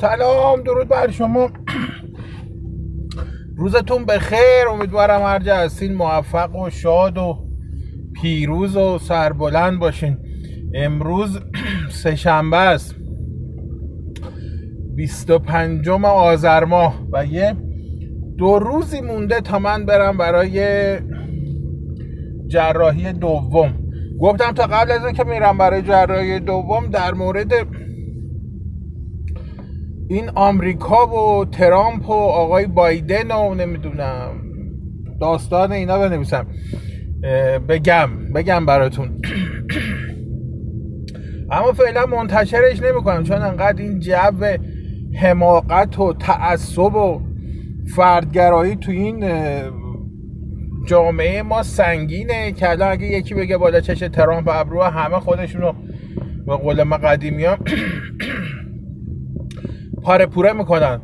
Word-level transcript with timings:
سلام 0.00 0.62
درود 0.62 0.88
بر 0.88 1.10
شما. 1.10 1.50
روزتون 3.56 4.04
بخیر. 4.04 4.68
امیدوارم 4.70 5.22
هر 5.22 5.38
جا 5.38 5.56
هستین 5.56 5.94
موفق 5.94 6.56
و 6.56 6.70
شاد 6.70 7.18
و 7.18 7.48
پیروز 8.12 8.76
و 8.76 8.98
سربلند 8.98 9.78
باشین. 9.78 10.18
امروز 10.74 11.40
سهشنبه 12.02 12.56
است. 12.56 12.94
25 14.94 15.88
آذر 16.04 16.64
ماه 16.64 17.06
و 17.12 17.26
یه 17.26 17.56
دو 18.38 18.58
روزی 18.58 19.00
مونده 19.00 19.40
تا 19.40 19.58
من 19.58 19.86
برم 19.86 20.16
برای 20.16 20.98
جراحی 22.46 23.12
دوم. 23.12 23.74
گفتم 24.20 24.52
تا 24.52 24.62
قبل 24.62 24.90
از 24.90 25.04
اینکه 25.04 25.24
میرم 25.24 25.58
برای 25.58 25.82
جراحی 25.82 26.40
دوم 26.40 26.86
در 26.86 27.14
مورد 27.14 27.52
این 30.08 30.30
آمریکا 30.34 31.06
و 31.06 31.44
ترامپ 31.44 32.08
و 32.08 32.12
آقای 32.12 32.66
بایدن 32.66 33.30
و 33.30 33.54
نمی‌دونم 33.54 34.30
داستان 35.20 35.72
اینا 35.72 35.98
بنویسم. 35.98 36.46
بگم 37.68 38.10
بگم 38.34 38.66
براتون. 38.66 39.10
اما 41.50 41.72
فعلا 41.72 42.06
منتشرش 42.06 42.82
نمی‌کنم 42.82 43.22
چون 43.22 43.42
انقدر 43.42 43.82
این 43.82 43.98
جو 43.98 44.56
حماقت 45.20 45.98
و 45.98 46.12
تعصب 46.12 46.94
و 46.94 47.20
فردگرایی 47.96 48.76
تو 48.76 48.90
این 48.92 49.24
جامعه 50.86 51.42
ما 51.42 51.62
سنگینه 51.62 52.52
که 52.52 52.70
الان 52.70 52.92
اگه 52.92 53.06
یکی 53.06 53.34
بگه 53.34 53.56
بالا 53.56 53.80
چش 53.80 53.98
ترامپ 53.98 54.48
ابرو 54.52 54.82
همه 54.82 55.20
خودشونو 55.20 55.72
به 56.46 56.56
قول 56.56 56.82
ما 56.82 56.96
قدیمی 56.96 57.44
ها 57.44 57.58
پاره 60.04 60.26
پوره 60.26 60.52
می‌کنن 60.52 61.00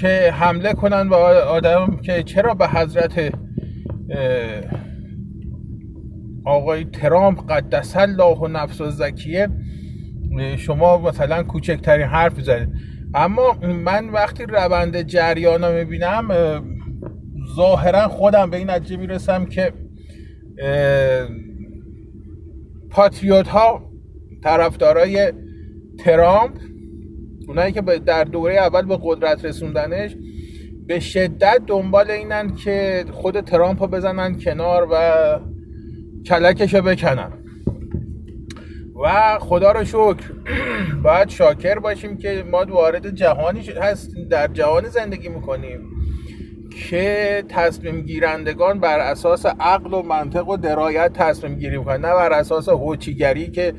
که 0.00 0.32
حمله 0.32 0.72
کنن 0.72 1.08
به 1.08 1.16
آدم 1.16 1.96
که 2.02 2.22
چرا 2.22 2.54
به 2.54 2.68
حضرت 2.68 3.32
آقای 6.44 6.84
ترامپ 6.84 7.52
قدس 7.52 7.96
الله 7.96 8.36
و 8.36 8.48
نفس 8.48 8.80
و 8.80 8.90
زکیه 8.90 9.48
شما 10.56 10.98
مثلا 10.98 11.42
کوچکترین 11.42 12.06
حرف 12.06 12.40
زدید 12.40 12.68
اما 13.14 13.52
من 13.84 14.08
وقتی 14.08 14.44
روند 14.44 15.02
جریان 15.02 15.64
رو 15.64 15.74
می‌بینم 15.74 16.28
ظاهرا 17.56 18.08
خودم 18.08 18.50
به 18.50 18.56
این 18.56 18.70
نتیجه 18.70 18.96
می‌رسم 18.96 19.44
که 19.44 19.72
پاتریوت 22.90 23.48
ها 23.48 23.90
طرفدارای 24.42 25.32
ترامپ 25.98 26.58
اونایی 27.48 27.72
که 27.72 27.80
در 27.80 28.24
دوره 28.24 28.54
اول 28.54 28.82
به 28.82 28.98
قدرت 29.02 29.44
رسوندنش 29.44 30.16
به 30.86 31.00
شدت 31.00 31.62
دنبال 31.66 32.10
اینن 32.10 32.54
که 32.54 33.04
خود 33.12 33.40
ترامپ 33.40 33.82
رو 33.82 33.88
بزنن 33.88 34.38
کنار 34.38 34.88
و 34.92 35.38
کلکش 36.26 36.74
رو 36.74 36.82
بکنن. 36.82 37.32
و 39.04 39.38
خدا 39.38 39.72
رو 39.72 39.84
شکر 39.84 40.32
باید 41.04 41.28
شاکر 41.28 41.78
باشیم 41.78 42.16
که 42.16 42.44
ما 42.50 42.64
وارد 42.64 43.14
جهانی 43.14 43.60
هست 43.60 44.10
در 44.30 44.46
جهان 44.46 44.88
زندگی 44.88 45.28
می‌کنیم 45.28 45.80
که 46.88 47.44
تصمیم 47.48 48.00
گیرندگان 48.00 48.80
بر 48.80 48.98
اساس 48.98 49.46
عقل 49.46 49.94
و 49.94 50.02
منطق 50.02 50.48
و 50.48 50.56
درایت 50.56 51.12
تصمیم 51.12 51.54
گیری 51.54 51.78
می‌کنن 51.78 52.00
نه 52.04 52.14
بر 52.14 52.32
اساس 52.32 52.68
هوچیگری 52.68 53.50
که 53.50 53.74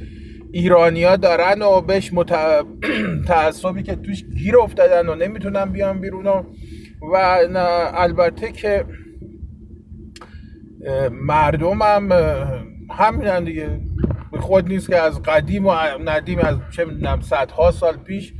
ایرانیا 0.51 1.15
دارن 1.15 1.61
و 1.61 1.81
بهش 1.81 2.13
مت... 2.13 2.33
تعصبی 3.27 3.83
که 3.83 3.95
توش 3.95 4.23
گیر 4.23 4.57
افتادن 4.57 5.09
و 5.09 5.15
نمی‌تونن 5.15 5.65
بیان 5.65 6.01
بیرون 6.01 6.27
و, 6.27 6.43
و 7.01 7.15
البته 7.93 8.51
که 8.51 8.85
مردم 11.11 11.81
هم 11.81 12.11
همینن 12.91 13.43
دیگه. 13.43 13.79
خود 14.39 14.67
نیست 14.67 14.87
که 14.87 14.97
از 14.97 15.21
قدیم 15.21 15.65
و 15.65 15.73
ندیم 16.05 16.39
از 16.39 16.55
چه 16.75 16.85
می‌دونم 16.85 17.21
صدها 17.21 17.71
سال 17.71 17.97
پیش 17.97 18.33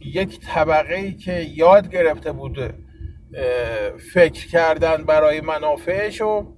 یک 0.00 0.40
طبقه 0.40 0.94
ای 0.94 1.12
که 1.12 1.32
یاد 1.32 1.90
گرفته 1.90 2.32
بود 2.32 2.74
فکر 4.12 4.48
کردن 4.48 5.04
برای 5.04 5.40
منافعش 5.40 6.20
و 6.20 6.54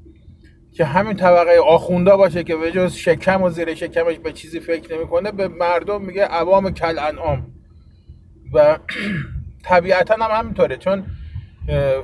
که 0.76 0.84
همین 0.84 1.16
طبقه 1.16 1.58
آخونده 1.66 2.16
باشه 2.16 2.44
که 2.44 2.56
به 2.56 2.72
جز 2.72 2.94
شکم 2.94 3.42
و 3.42 3.50
زیر 3.50 3.74
شکمش 3.74 4.18
به 4.18 4.32
چیزی 4.32 4.60
فکر 4.60 4.96
نمی‌کنه 4.96 5.32
به 5.32 5.48
مردم 5.48 6.02
میگه 6.02 6.24
عوام 6.24 6.70
کل 6.70 6.98
انعام 6.98 7.46
و 8.52 8.78
طبیعتا 9.68 10.14
هم 10.14 10.38
همینطوره 10.38 10.76
چون 10.76 11.04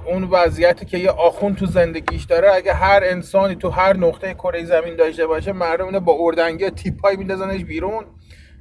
اون 0.06 0.24
وضعیتی 0.24 0.86
که 0.86 0.98
یه 0.98 1.10
آخون 1.10 1.54
تو 1.54 1.66
زندگیش 1.66 2.24
داره 2.24 2.54
اگه 2.54 2.74
هر 2.74 3.00
انسانی 3.04 3.54
تو 3.54 3.70
هر 3.70 3.96
نقطه 3.96 4.34
کره 4.34 4.64
زمین 4.64 4.96
داشته 4.96 5.26
باشه 5.26 5.52
مردم 5.52 5.86
اینو 5.86 6.00
با 6.00 6.16
اردنگی 6.20 6.70
تیپای 6.70 7.16
میندازنش 7.16 7.64
بیرون. 7.64 8.04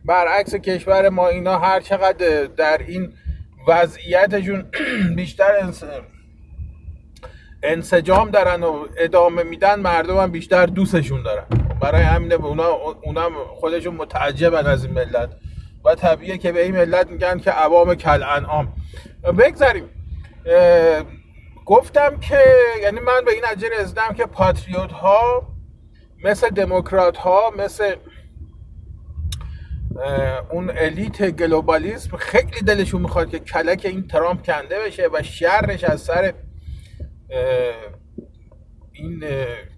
برعکس 0.06 0.56
کشور 0.56 1.10
ما 1.10 1.28
اینا 1.28 1.60
هر 1.60 1.80
چقدر 1.80 2.44
در 2.44 2.78
این 2.88 3.14
وضعیتشون 3.68 4.66
بیشتر 5.16 5.52
انسجام 7.64 8.30
دارن 8.30 8.64
و 8.64 8.88
ادامه 8.98 9.44
میدن 9.44 9.80
مردم 9.80 10.18
هم 10.18 10.32
بیشتر 10.32 10.66
دوستشون 10.66 11.24
دارن. 11.24 11.46
برای 11.82 12.02
همینه 12.02 12.36
اونا 12.36 12.70
اونم 13.04 13.32
خودشون 13.56 13.96
متعجبن 13.96 14.68
از 14.68 14.86
این 14.86 14.94
ملت. 14.94 15.30
و 15.86 15.96
طبیعه 15.96 16.38
که 16.38 16.52
به 16.52 16.64
این 16.64 16.76
ملت 16.76 17.12
میگن 17.12 17.40
که 17.40 17.52
عوام 17.52 17.96
کل 17.96 18.24
انعام 18.24 18.74
بگذاریم 19.40 19.90
گفتم 21.66 22.20
که 22.20 22.40
یعنی 22.82 23.00
من 23.00 23.26
به 23.26 23.32
این 23.32 23.42
نتیجه 23.52 23.70
رسیدم 23.80 24.14
که 24.18 24.26
پاتریوت 24.26 24.92
ها 24.92 25.48
مثل 26.24 26.50
دموکرات 26.50 27.18
ها 27.18 27.54
مثل 27.58 27.96
اون 30.52 30.70
الیت 30.70 31.30
گلوبالیسم 31.30 32.18
خیلی 32.18 32.62
دلشون 32.68 33.02
می‌خواد 33.02 33.30
که 33.30 33.40
کلک 33.40 33.82
این 33.86 34.08
ترامپ 34.08 34.46
کنده 34.46 34.80
بشه 34.80 35.10
و 35.14 35.24
شرش 35.24 35.84
از 35.84 36.02
سر 36.02 36.34
این 38.94 39.24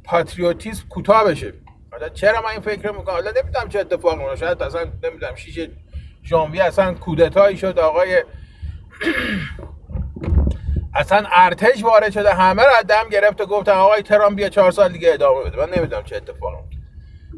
پاتریوتیسم 0.04 0.88
کوتاه 0.90 1.24
بشه. 1.24 1.54
حالا 1.92 2.10
چرا 2.10 2.42
من 2.42 2.50
این 2.50 2.60
فکر 2.60 2.92
می‌کنم؟ 2.92 3.14
حالا 3.14 3.32
نمی‌دونم 3.42 3.70
چه 3.70 3.80
اتفاقی 3.80 4.16
میفته 4.16 4.36
شاید 4.36 4.64
اصلا 4.64 4.86
نمی‌دونم 5.04 5.36
شیش 5.36 5.60
ژانویه 6.24 6.64
اصلا 6.64 6.94
کودتایی 6.94 7.58
شد 7.58 7.80
آقای 7.80 8.24
اصلا 10.96 11.24
ارتش 11.32 11.84
وارد 11.84 12.12
شده 12.12 12.34
همه 12.34 12.64
رو 12.64 12.72
دم 12.88 13.10
گرفت 13.12 13.42
و 13.42 13.46
گفتن 13.46 13.72
آقای 13.72 14.02
ترامپ 14.02 14.36
بیا 14.36 14.50
چهار 14.50 14.72
سال 14.72 14.92
دیگه 14.92 15.14
ادامه 15.14 15.44
بده. 15.44 15.58
من 15.58 15.70
نمی‌دونم 15.78 16.04
چه 16.04 16.16
اتفاقی 16.16 16.58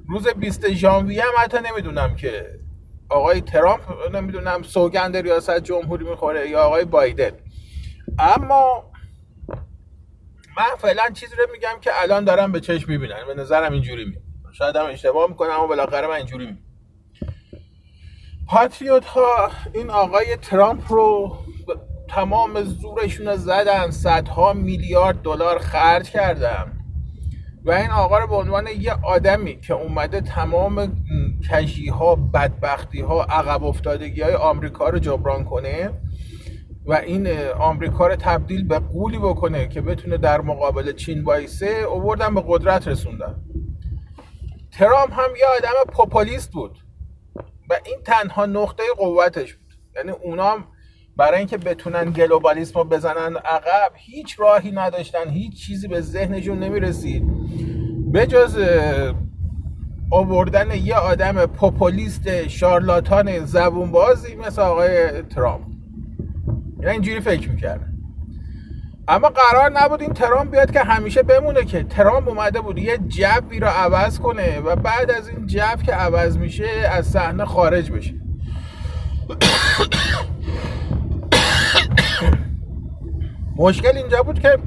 روز 0.10 0.28
20 0.28 0.70
ژانویه 0.74 1.24
هم 1.24 1.32
حتی 1.40 1.58
نمی‌دونم 1.72 2.16
که 2.16 2.60
آقای 3.10 3.42
ترامپ 3.42 3.82
نمی‌دونم 4.16 4.64
سوگند 4.64 5.18
ریاست 5.18 5.60
جمهوری 5.60 6.06
می‌خوره 6.06 6.50
یا 6.50 6.64
آقای 6.64 6.86
بایدن. 6.86 7.32
اما 8.20 8.92
من 10.58 10.76
فعلا 10.78 11.10
چیزی 11.14 11.36
رو 11.36 11.44
میگم 11.52 11.80
که 11.82 11.92
الان 12.02 12.24
دارم 12.24 12.52
به 12.52 12.60
چشم 12.60 12.92
می‌بینن 12.92 13.26
به 13.28 13.34
نظرم 13.34 13.74
اینجوری 13.74 14.06
می 14.06 14.16
شاید 14.52 14.76
هم 14.76 14.86
اشتباه 14.86 15.30
می‌کنم 15.30 15.50
اما 15.50 15.68
بالاخره 15.68 16.08
من 16.08 16.14
اینجوری 16.14 16.46
می 16.46 16.58
پاتریوت 18.48 19.06
ها 19.06 19.52
این 19.74 19.90
آقای 19.90 20.38
ترامپ 20.38 20.92
رو 20.92 21.38
تمام 22.10 22.64
زورشون 22.64 23.36
زدن 23.36 23.92
صدها 23.92 24.54
میلیارد 24.54 25.22
دلار 25.22 25.60
خرج 25.60 26.10
کردن. 26.10 26.80
و 27.66 27.72
این 27.72 27.90
آقا 27.90 28.18
رو 28.18 28.28
به 28.28 28.36
عنوان 28.36 28.68
یه 28.68 28.94
آدمی 29.04 29.62
که 29.62 29.74
اومده 29.74 30.22
تمام 30.22 31.02
کشی 31.52 31.90
ها 31.90 32.16
بدبختی 32.16 33.02
ها 33.02 33.24
عقب 33.24 33.64
افتادگی 33.64 34.22
های 34.22 34.34
آمریکا 34.34 34.90
رو 34.90 35.00
جبران 35.00 35.44
کنه 35.44 35.92
و 36.86 36.94
این 36.94 37.28
آمریکا 37.60 38.08
رو 38.08 38.16
تبدیل 38.16 38.68
به 38.68 38.80
قولی 38.80 39.18
بکنه 39.18 39.68
که 39.68 39.82
بتونه 39.82 40.18
در 40.18 40.42
مقابل 40.42 40.92
چین 40.92 41.24
وایسه 41.24 41.66
اووردن 41.66 42.36
به 42.36 42.44
قدرت 42.48 42.88
رسوندن. 42.88 43.36
ترام 44.72 45.12
هم 45.12 45.30
یه 45.40 45.46
آدم 45.58 45.92
پوپولیست 45.92 46.52
بود 46.52 46.78
و 47.70 47.74
این 47.86 47.98
تنها 48.06 48.46
نقطه 48.46 48.84
قوتش 48.98 49.54
بود. 49.54 49.74
یعنی 49.96 50.12
اونام 50.12 50.66
برای 51.18 51.38
اینکه 51.38 51.58
بتونن 51.58 52.12
گلوبالیسم 52.12 52.80
رو 52.80 52.86
بزنن 52.86 53.36
عقب 53.36 53.92
هیچ 53.96 54.40
راهی 54.40 54.72
نداشتن 54.72 55.30
هیچ 55.30 55.66
چیزی 55.66 55.88
به 55.88 56.02
ذهنشون 56.02 56.60
نمی‌رسید. 56.60 57.24
جز 58.30 58.60
آوردن 60.12 60.72
یه 60.72 60.96
آدم 60.96 61.46
پوپولیست 61.46 62.48
شارلاتان 62.48 63.46
زبونبازی 63.46 64.36
مثل 64.36 64.62
آقای 64.62 65.22
ترامپ. 65.22 65.73
اینا 66.84 66.92
اینجوری 66.92 67.20
فکر 67.20 67.50
می‌کردن. 67.50 67.94
اما 69.08 69.30
قرار 69.30 69.72
نبود 69.74 70.02
این 70.02 70.14
ترامپ 70.14 70.52
بیاد 70.52 70.72
که 70.72 70.80
همیشه 70.80 71.24
بمونه 71.24 71.66
که. 71.66 71.84
ترامپ 71.84 72.28
اومده 72.28 72.62
بود 72.62 72.78
یه 72.78 72.98
جبی 72.98 73.60
رو 73.60 73.68
عوض 73.68 74.20
کنه 74.20 74.60
و 74.60 74.76
بعد 74.76 75.12
از 75.12 75.28
این 75.28 75.46
جب 75.46 75.80
که 75.86 75.92
عوض 75.92 76.38
میشه 76.38 76.68
از 76.92 77.08
صحنه 77.08 77.46
خارج 77.46 77.92
بشه. 77.92 78.14
مشکل 83.58 83.98
اینجا 83.98 84.24
بود 84.24 84.40
که 84.40 84.58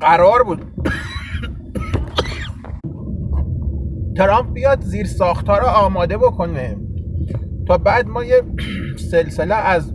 قرار 0.00 0.42
بود 0.42 0.62
ترامپ 4.16 4.52
بیاد 4.52 4.80
زیر 4.80 5.06
ساختار 5.06 5.60
رو 5.60 5.66
آماده 5.66 6.18
بکنه. 6.18 6.76
تا 7.66 7.78
بعد 7.78 8.06
ما 8.06 8.24
یه 8.24 8.42
سلسله 9.10 9.54
از 9.54 9.93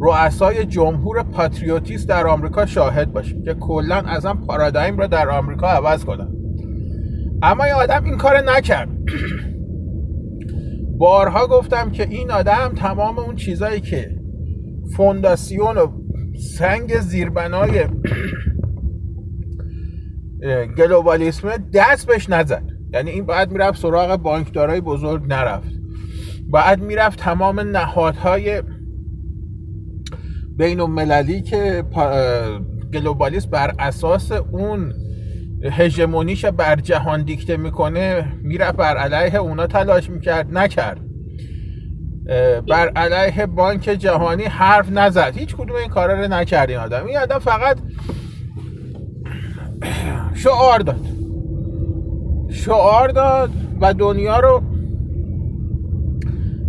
رؤسای 0.00 0.64
جمهور 0.64 1.22
پاتریوتیست 1.22 2.08
در 2.08 2.26
آمریکا 2.26 2.66
شاهد 2.66 3.12
باشیم 3.12 3.42
که 3.42 3.54
کلا 3.54 3.96
اصلا 3.96 4.34
پارادایم 4.34 4.98
رو 4.98 5.06
در 5.06 5.28
آمریکا 5.30 5.66
عوض 5.66 6.04
کنن 6.04 6.28
اما 7.42 7.64
این 7.64 7.74
آدم 7.74 8.04
این 8.04 8.16
کار 8.16 8.40
نکرد. 8.40 8.88
بارها 10.98 11.46
گفتم 11.46 11.90
که 11.90 12.08
این 12.08 12.30
آدم 12.30 12.72
تمام 12.76 13.18
اون 13.18 13.36
چیزایی 13.36 13.80
که 13.80 14.10
فونداسیون 14.96 15.76
و 15.78 15.88
سنگ 16.58 17.00
زیربنای 17.00 17.84
گلوبالیسم 20.78 21.48
دست 21.74 22.06
بهش 22.06 22.30
نزد. 22.30 22.62
یعنی 22.92 23.10
این 23.10 23.26
باید 23.26 23.50
می‌رفت 23.50 23.80
سراغ 23.82 24.16
بانکدارای 24.16 24.80
بزرگ 24.80 25.22
نرفت. 25.26 25.70
باید 26.50 26.82
می‌رفت 26.82 27.18
تمام 27.18 27.60
نهادهای 27.60 28.62
بین 30.58 30.80
المللی 30.80 31.42
که 31.42 31.84
گلوبالیسم 32.94 33.50
بر 33.50 33.72
اساس 33.78 34.32
اون 34.32 34.92
هژمونیش 35.72 36.44
بر 36.44 36.76
جهان 36.76 37.22
دیکته 37.22 37.56
می‌کنه 37.56 38.32
میره 38.42 38.72
بر 38.72 38.96
علیه 38.96 39.36
اونا 39.36 39.66
تلاش 39.66 40.10
می‌کرد 40.10 40.58
نکرد. 40.58 41.00
بر 42.68 42.88
علیه 42.96 43.46
بانک 43.46 43.82
جهانی 43.82 44.44
حرف 44.44 44.92
نزد. 44.92 45.32
هیچ 45.36 45.56
کدوم 45.56 45.76
این 45.76 45.88
کارا 45.88 46.20
رو 46.20 46.28
نکرد 46.28 46.70
این 46.70 46.78
آدم. 46.78 47.06
این 47.06 47.18
آدم 47.18 47.38
فقط 47.38 47.78
شعار 50.34 50.78
داد. 50.78 51.06
شعار 52.50 53.08
داد 53.08 53.50
و 53.80 53.94
دنیا 53.94 54.40
رو 54.40 54.62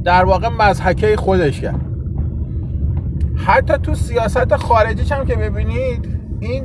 در 0.04 0.26
واقع 0.26 0.48
مزحکه 0.48 1.16
خودش 1.16 1.62
کرد. 1.62 1.89
حتی 3.46 3.74
تو 3.74 3.96
سیاست 3.96 4.56
خارجیش 4.56 5.12
هم 5.12 5.26
که 5.26 5.36
ببینید 5.36 6.20
این 6.40 6.64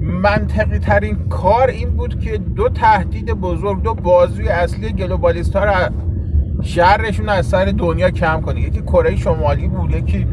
منطقی 0.00 0.78
ترین 0.78 1.28
کار 1.28 1.68
این 1.68 1.90
بود 1.90 2.20
که 2.20 2.38
دو 2.38 2.68
تهدید 2.68 3.32
بزرگ 3.32 3.82
دو 3.82 3.94
بازوی 3.94 4.48
اصلی 4.48 4.92
گلوبالیست 4.92 5.56
ها 5.56 5.64
رو 5.64 5.72
شهرشون 6.62 7.28
از 7.28 7.46
سر 7.46 7.64
دنیا 7.64 8.10
کم 8.10 8.40
کنه. 8.40 8.60
یکی 8.60 8.82
کره 8.82 9.16
شمالی 9.16 9.68
بود 9.68 9.94
یکی 9.94 10.26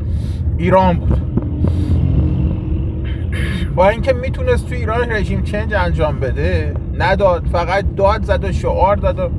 ایران 0.58 0.98
بود. 0.98 1.20
با 3.76 3.90
اینکه 3.90 4.14
می‌تونست 4.14 4.70
تو 4.70 4.76
ایران 4.76 5.12
رژیم 5.12 5.44
چنج 5.44 5.74
انجام 5.74 6.20
بده 6.20 6.74
نداد 6.98 7.46
فقط 7.52 7.86
داد 7.96 8.24
زد 8.24 8.44
و 8.44 8.52
شعار 8.52 8.96
داد 8.96 9.20
و 9.20 9.30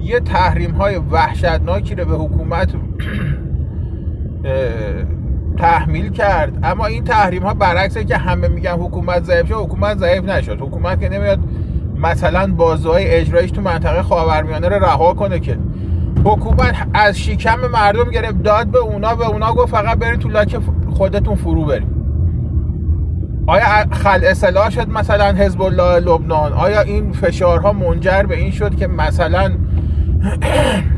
یه 0.00 0.20
تحریم 0.20 0.70
های 0.70 0.96
وحشتناکی 0.96 1.94
رو 1.94 2.04
به 2.04 2.14
حکومت 2.14 2.74
تحمیل 5.56 6.12
کرد. 6.12 6.58
اما 6.62 6.86
این 6.86 7.04
تحریم 7.04 7.42
ها 7.42 7.54
برعکسه 7.54 8.04
که 8.04 8.16
همه 8.16 8.48
میگن 8.48 8.72
حکومت 8.72 9.24
ضعیف 9.24 9.48
شد 9.48 9.54
حکومت 9.54 9.98
ضعیف 9.98 10.24
نشد. 10.24 10.60
حکومت 10.60 11.00
که 11.00 11.08
نمیاد 11.08 11.38
مثلا 11.96 12.46
بازوهای 12.46 13.06
اجرایش 13.06 13.50
تو 13.50 13.60
منطقه 13.60 14.02
خاورمیانه 14.02 14.68
رو 14.68 14.84
رها 14.84 15.14
کنه 15.14 15.40
که. 15.40 15.58
حکومت 16.24 16.86
از 16.94 17.18
شکم 17.18 17.58
مردم 17.72 18.10
گرفت 18.10 18.42
داد 18.42 18.66
به 18.66 18.78
اونا 18.78 19.14
به 19.14 19.26
اونا 19.26 19.52
گفت 19.52 19.72
فقط 19.72 19.98
برین 19.98 20.18
تو 20.18 20.28
لاک 20.28 20.58
خودتون 20.94 21.34
فرو 21.34 21.64
بریم 21.64 21.94
آیا 23.46 23.64
خل 23.90 24.24
اصلاح 24.24 24.70
شد 24.70 24.88
مثلا 24.88 25.32
حزب 25.32 25.62
الله 25.62 26.00
لبنان؟ 26.00 26.52
آیا 26.52 26.80
این 26.80 27.12
فشارها 27.12 27.72
منجر 27.72 28.22
به 28.22 28.36
این 28.36 28.50
شد 28.50 28.76
که 28.76 28.86
مثلا 28.86 29.50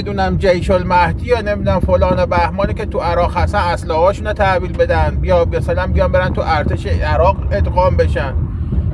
نمی‌دونم 0.00 0.36
جیش 0.36 0.70
المهدی 0.70 1.26
یا 1.26 1.40
نمی‌دونم 1.40 1.80
فلان 1.80 2.26
بهمانی 2.26 2.74
که 2.74 2.86
تو 2.86 2.98
عراق 2.98 3.36
هستن 3.36 3.58
اسلحه 3.58 3.98
هاشون 3.98 4.32
تحویل 4.32 4.72
بدن. 4.72 5.18
بیا 5.20 5.44
مثلا 5.44 5.86
بیان 5.86 6.12
برن 6.12 6.32
تو 6.32 6.42
ارتش 6.44 6.86
عراق 6.86 7.36
ادغام 7.52 7.96
بشن. 7.96 8.34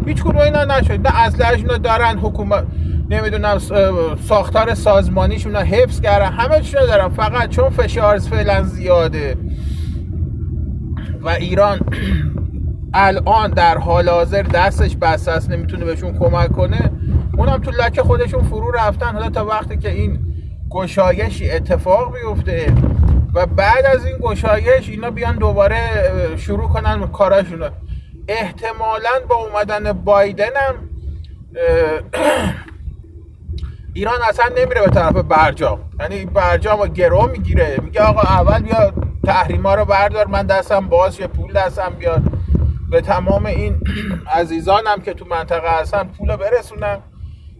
هیچ 0.06 0.22
کدوم 0.22 0.36
اینا 0.36 0.64
نشد. 0.64 1.06
نه 1.06 1.20
اسلحه‌شون 1.20 1.78
دارن 1.78 2.18
حکومت 2.18 2.64
نمی‌دونم 3.10 3.58
ساختار 4.28 4.74
سازمانیشون 4.74 5.52
رو 5.52 5.58
حفظ 5.58 6.00
کردن. 6.00 6.32
همه 6.32 6.60
چیز 6.60 6.74
دارن. 6.74 7.08
فقط 7.08 7.48
چون 7.48 7.70
فشار 7.70 8.18
فعلا 8.18 8.62
زیاده. 8.62 9.36
و 11.22 11.28
ایران 11.28 11.78
الان 12.94 13.50
در 13.50 13.78
حال 13.78 14.08
حاضر 14.08 14.42
دستش 14.42 14.96
بسته 14.96 15.30
است. 15.32 15.50
نمی‌تونه 15.50 15.84
بهشون 15.84 16.18
کمک 16.18 16.52
کنه. 16.52 16.90
اونم 17.38 17.58
تو 17.58 17.70
لکه 17.70 18.02
خودشون 18.02 18.42
فرو 18.42 18.70
رفتن. 18.70 19.12
حالا 19.12 19.30
تا 19.30 19.46
وقتی 19.46 19.76
که 19.76 19.90
این 19.90 20.18
گشایشی 20.76 21.50
اتفاق 21.50 22.12
بیفته 22.14 22.72
و 23.34 23.46
بعد 23.46 23.86
از 23.86 24.06
این 24.06 24.16
گشایش 24.20 24.88
اینا 24.88 25.10
بیان 25.10 25.36
دوباره 25.36 25.80
شروع 26.36 26.68
کنن 26.68 27.06
کاراشون 27.06 27.70
احتمالا 28.28 29.10
با 29.28 29.36
اومدن 29.36 29.92
بایدن 29.92 30.56
هم 30.56 30.74
ایران 33.94 34.18
اصلا 34.28 34.46
نمیره 34.48 34.82
به 34.82 34.90
طرف 34.90 35.12
برجام. 35.12 35.80
یعنی 36.00 36.24
برجام 36.24 36.86
گرو 36.86 37.26
می‌گیره. 37.26 37.76
میگه 37.82 38.00
آقا 38.02 38.20
اول 38.20 38.62
بیا 38.62 38.92
تحریما 39.26 39.74
رو 39.74 39.84
بردار 39.84 40.26
من 40.26 40.46
دستم 40.46 40.88
باز 40.88 41.20
یه 41.20 41.26
پول 41.26 41.52
دستم 41.52 41.90
بیاد. 41.98 42.22
به 42.90 43.00
تمام 43.00 43.46
این 43.46 43.80
عزیزانم 44.40 45.00
که 45.04 45.14
تو 45.14 45.24
منطقه 45.24 45.80
هستن 45.80 46.04
پول 46.04 46.36
برسونم 46.36 47.02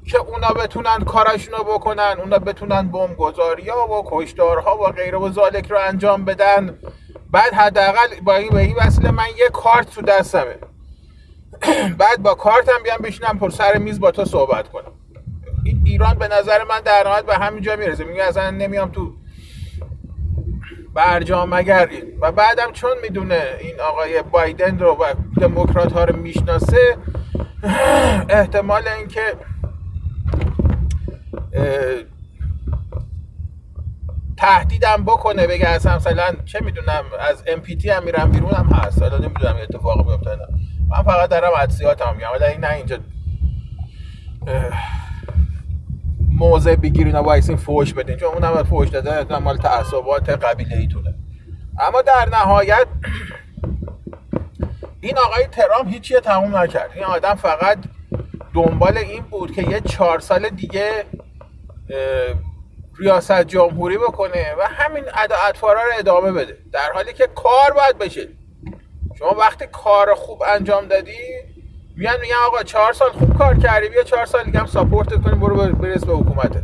که 0.07 0.19
اونا 0.19 0.49
بتونن 0.49 0.99
کارشونو 0.99 1.65
بکنن 1.65 2.15
اونا 2.19 2.39
بتونن 2.39 2.89
بمب 2.89 3.17
گذاری 3.17 3.69
ها 3.69 3.89
و 3.89 4.05
کشدارها 4.07 4.79
و 4.79 4.93
غیره 4.93 5.19
و 5.19 5.33
ذالک 5.33 5.71
رو 5.71 5.79
انجام 5.89 6.25
بدن. 6.25 6.79
بعد 7.31 7.55
حداقل 7.55 8.21
با 8.23 8.35
این 8.35 8.49
به 8.49 8.59
این 8.61 8.77
وسیله 8.77 9.11
من 9.11 9.29
یه 9.39 9.49
کارت 9.53 9.91
تو 9.91 10.03
دستمه. 10.03 10.57
بعد 11.99 12.23
با 12.23 12.35
کارتم 12.35 12.83
بیام 12.85 12.99
بشینم 12.99 13.39
پر 13.39 13.51
سر 13.51 13.79
میز 13.79 14.01
با 14.01 14.11
تو 14.11 14.25
صحبت 14.25 14.69
کنم. 14.69 14.93
ایران 15.85 16.15
به 16.15 16.29
نظر 16.29 16.65
من 16.65 16.81
در 16.81 17.03
نهایت 17.07 17.25
به 17.25 17.35
همین 17.35 17.63
جا 17.63 17.77
می‌رسه. 17.77 18.05
میگه 18.05 18.25
اصلا 18.25 18.51
نمیام 18.51 18.91
تو 18.91 19.13
برجام 20.95 21.53
این. 21.53 22.19
و 22.21 22.33
بعدم 22.33 22.73
چون 22.73 22.91
می‌دونه 23.03 23.43
این 23.61 23.81
آقای 23.81 24.23
بایدن 24.23 24.79
رو 24.79 24.93
و 24.93 25.05
دموکرات 25.41 25.93
ها 25.93 26.05
رو 26.05 26.17
می‌شناسه 26.17 26.97
احتمال 28.29 28.89
اینکه 28.89 29.37
تهدیدم 34.37 35.05
بکنه 35.05 35.47
بگه 35.47 35.69
اصلا 35.69 35.97
مثلا 35.97 36.35
چه 36.45 36.61
می‌دونم 36.65 37.05
از 37.31 37.45
ام 37.47 37.61
پی 37.61 37.77
تی 37.77 37.91
هم 37.91 38.05
میرم 38.05 38.31
بیرون 38.31 38.51
هم 38.51 38.67
هست. 38.67 39.03
حالا 39.03 39.19
نمی‌دونم 39.19 39.57
اتفاق 39.63 40.07
بیفته 40.07 40.39
من 40.89 41.03
فقط 41.03 41.31
دارم 41.31 41.51
حدسیاتم 41.63 42.15
میگم. 42.15 42.29
ولی 42.35 42.45
این 42.45 42.61
نه 42.61 42.73
اینجا. 42.73 42.99
موضع 46.29 46.77
بگیرین 46.77 47.17
و 47.17 47.19
وایسین 47.19 47.57
فوش 47.57 47.95
بدین. 47.95 48.17
چون 48.17 48.29
اونم 48.29 48.63
فوش 48.63 48.89
داده 48.89 49.39
مال 49.39 49.57
تعصبات 49.57 50.29
قبیله 50.31 50.77
ایتونه 50.77 51.15
اما 51.81 52.03
در 52.03 52.29
نهایت 52.33 52.87
این 55.01 55.19
آقای 55.19 55.47
ترام 55.47 55.89
هیچی 55.89 56.15
تموم 56.15 56.57
نکرد. 56.57 56.91
این 56.95 57.05
آدم 57.05 57.35
فقط 57.35 57.79
دنبال 58.55 58.99
این 58.99 59.23
بود 59.23 59.53
که 59.53 59.63
یه 59.63 59.81
چهار 59.81 60.21
سال 60.21 60.49
دیگه 60.49 61.05
ریاست 62.99 63.43
جمهوری 63.43 63.99
بکنه 63.99 64.55
و 64.59 64.63
همین 64.63 65.05
ادا 65.15 65.37
اطفارا 65.49 65.83
رو 65.83 65.91
ادامه 65.99 66.33
بده. 66.33 66.59
در 66.73 66.93
حالی 66.95 67.13
که 67.13 67.29
کار 67.35 67.73
باید 67.73 67.99
بشه. 67.99 68.29
شما 69.19 69.31
وقتی 69.31 69.67
کار 69.67 70.15
خوب 70.15 70.43
انجام 70.43 70.87
دادی 70.87 71.19
میان 71.97 72.21
میگن 72.21 72.35
آقا 72.47 72.63
چهار 72.63 72.93
سال 72.93 73.11
خوب 73.11 73.39
کار 73.39 73.59
کردی 73.59 73.89
بیا 73.89 74.03
چهار 74.03 74.27
سال 74.27 74.45
دیگه 74.45 74.59
هم 74.59 74.67
ساپورتت 74.67 75.23
کنیم 75.23 75.41
برو 75.41 75.57
برس 75.57 76.05
به 76.05 76.13
حکومتت. 76.13 76.63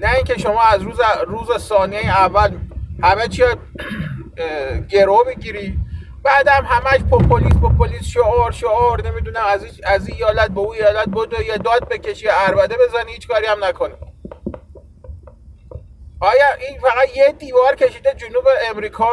نه 0.00 0.14
اینکه 0.14 0.38
شما 0.38 0.62
از 0.62 0.82
روز 0.82 1.00
روز 1.26 1.58
ثانیه 1.58 2.08
اول 2.08 2.58
همه 3.02 3.28
چی 3.28 3.42
گرو 4.90 5.24
بگیری 5.26 5.78
بعدم 6.22 6.66
همش 6.68 7.00
پوپولیس 7.10 7.52
پوپولیس 7.52 8.04
شعار 8.04 8.52
شعار 8.52 9.08
نمی‌دونم 9.08 9.44
از 9.46 9.66
از 9.84 10.08
ایالت 10.08 10.50
به 10.50 10.60
اون 10.60 10.74
ایالت 10.74 11.08
بدو 11.08 11.42
یا 11.42 11.56
داد 11.56 11.88
بکشی 11.88 12.26
اربده 12.30 12.76
بزنی 12.76 13.12
هیچ 13.12 13.28
کاری 13.28 13.46
هم 13.46 13.64
نکنی 13.64 13.94
آیا 16.24 16.46
این 16.68 16.80
فقط 16.80 17.16
یه 17.16 17.34
دیوار 17.38 17.74
کشیده 17.74 18.14
جنوب 18.16 18.44
امریکا 18.70 19.06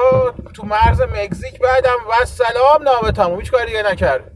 تو 0.54 0.66
مرز 0.66 1.02
مکزیک 1.02 1.60
بعدم؟ 1.60 1.98
و 2.10 2.26
سلام 2.26 2.84
نامه 2.84 3.12
تموم 3.12 3.40
هیچ 3.40 3.52
کاری 3.52 3.66
دیگه 3.66 3.84
نکرد 3.84 4.32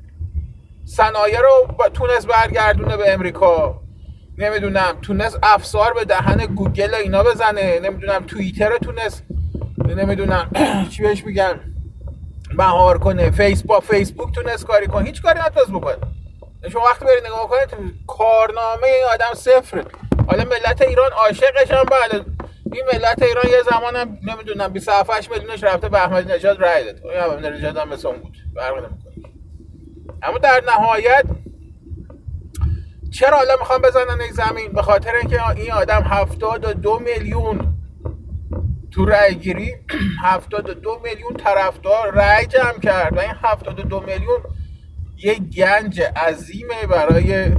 صنایع 0.85 1.39
رو 1.39 1.67
تونست 1.93 2.27
برگردونه 2.27 2.97
به 2.97 3.13
امریکا. 3.13 3.81
نمی‌دونم 4.37 4.97
تونست 5.01 5.39
افسار 5.43 5.93
به 5.93 6.05
دهن 6.05 6.45
گوگل 6.45 6.93
اینا 6.93 7.23
بزنه. 7.23 7.79
نمی‌دونم 7.79 8.23
توییتر 8.23 8.69
رو 8.69 8.77
تونست 8.77 9.23
نمی‌دونم. 9.85 10.49
چی 10.91 11.03
بهش 11.03 11.23
میگن؟ 11.25 11.59
مهار 12.53 12.97
کنه. 12.99 13.31
فیسبوک 13.31 13.83
فیسبوک 13.83 14.35
تونست 14.35 14.65
کاری 14.65 14.87
کنه. 14.87 15.05
هیچ 15.05 15.21
کاری 15.21 15.39
نتونست 15.39 15.71
بکنه. 15.71 15.97
شما 16.71 16.81
وقتی 16.81 17.05
برید 17.05 17.25
نگاه 17.25 17.49
کنید 17.49 17.93
کارنامه 18.07 18.87
این 18.87 19.05
آدم 19.13 19.33
صفره. 19.33 19.85
حالا 20.27 20.43
ملت 20.43 20.81
ایران 20.81 21.11
عاشقش 21.11 21.71
هم 21.71 21.83
بله. 21.83 22.34
این 22.73 22.83
ملت 22.93 23.21
ایران 23.21 23.45
یه 23.49 23.63
زمان 23.71 23.95
هم 23.95 24.17
نمی‌دونم 24.23 24.67
27 24.67 25.31
میلیونش 25.31 25.63
رفته 25.63 25.89
به 25.89 26.03
احمدی 26.03 26.33
نژاد 26.33 26.61
رای 26.61 26.85
داد. 26.85 27.05
این 27.05 27.19
احمدی 27.19 27.49
نژاد 27.49 27.77
هم 27.77 27.89
مثل 27.89 28.07
اون 28.07 28.17
بود. 28.19 28.37
فرق 28.55 28.77
نمی‌کنه. 28.77 29.33
اما 30.23 30.37
در 30.37 30.63
نهایت 30.67 31.25
چرا 33.11 33.37
حالا 33.37 33.55
می‌خوام 33.59 33.81
بزنن 33.81 34.21
این 34.21 34.31
زمین؟ 34.31 34.71
به 34.71 34.81
خاطر 34.81 35.15
اینکه 35.15 35.49
این 35.49 35.71
آدم 35.71 36.01
72 36.01 36.99
میلیون 36.99 37.73
تو 38.91 39.05
رای 39.05 39.35
گیری 39.35 39.75
72 40.23 41.01
میلیون 41.03 41.33
طرفدار 41.33 42.11
رای 42.11 42.45
جمع 42.45 42.79
کرد 42.79 43.17
و 43.17 43.19
این 43.19 43.31
72 43.43 43.99
میلیون 43.99 44.39
یه 45.17 45.35
گنج 45.35 46.01
عظیمه 46.01 46.87
برای 46.89 47.51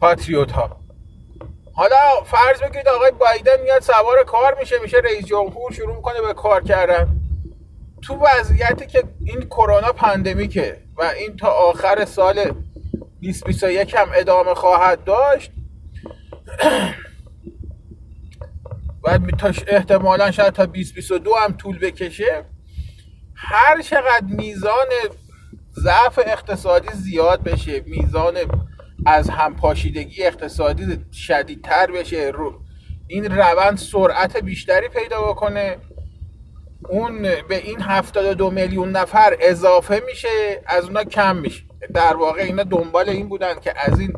پاتریوت 0.00 0.52
ها 0.52 0.77
حالا 1.78 2.22
فرض 2.24 2.62
بگیرید 2.62 2.88
آقای 2.88 3.10
بایدن 3.10 3.62
میاد 3.62 3.82
سوار 3.82 4.24
کار 4.24 4.56
میشه 4.60 4.76
میشه 4.82 4.96
رئیس 4.96 5.26
جمهور 5.26 5.72
شروع 5.72 5.96
می‌کنه 5.96 6.20
به 6.20 6.34
کار 6.34 6.62
کردن. 6.62 7.08
تو 8.02 8.14
وضعیتی 8.14 8.86
که 8.86 9.04
این 9.24 9.40
کرونا 9.40 9.92
پندمیکه 9.92 10.82
و 10.96 11.02
این 11.02 11.36
تا 11.36 11.48
آخر 11.48 12.04
سال 12.04 12.54
2021 13.20 13.94
هم 13.94 14.08
ادامه 14.14 14.54
خواهد 14.54 15.04
داشت 15.04 15.52
و 19.04 19.18
احتمالا 19.66 20.30
شاید 20.30 20.52
تا 20.52 20.66
2022 20.66 21.34
هم 21.34 21.52
طول 21.52 21.78
بکشه 21.78 22.44
هر 23.34 23.82
چقدر 23.82 24.24
میزان 24.28 24.86
ضعف 25.80 26.18
اقتصادی 26.18 26.88
زیاد 26.92 27.42
بشه 27.42 27.82
میزان 27.86 28.34
از 29.06 29.30
همپاشیدگی 29.30 30.24
اقتصادی 30.24 31.04
شدیدتر 31.12 31.90
بشه. 31.90 32.30
رو 32.34 32.60
این 33.06 33.24
روند 33.24 33.78
سرعت 33.78 34.36
بیشتری 34.36 34.88
پیدا 34.88 35.22
بکنه. 35.22 35.76
اون 36.88 37.22
به 37.22 37.56
این 37.56 37.80
72 37.80 38.50
میلیون 38.50 38.90
نفر 38.90 39.36
اضافه 39.40 40.02
میشه 40.06 40.62
از 40.66 40.84
اونا 40.84 41.04
کم 41.04 41.36
میشه. 41.36 41.64
در 41.94 42.16
واقع 42.16 42.42
اینا 42.42 42.62
دنبال 42.62 43.08
این 43.08 43.28
بودن 43.28 43.60
که 43.60 43.74
از 43.76 44.00
این 44.00 44.12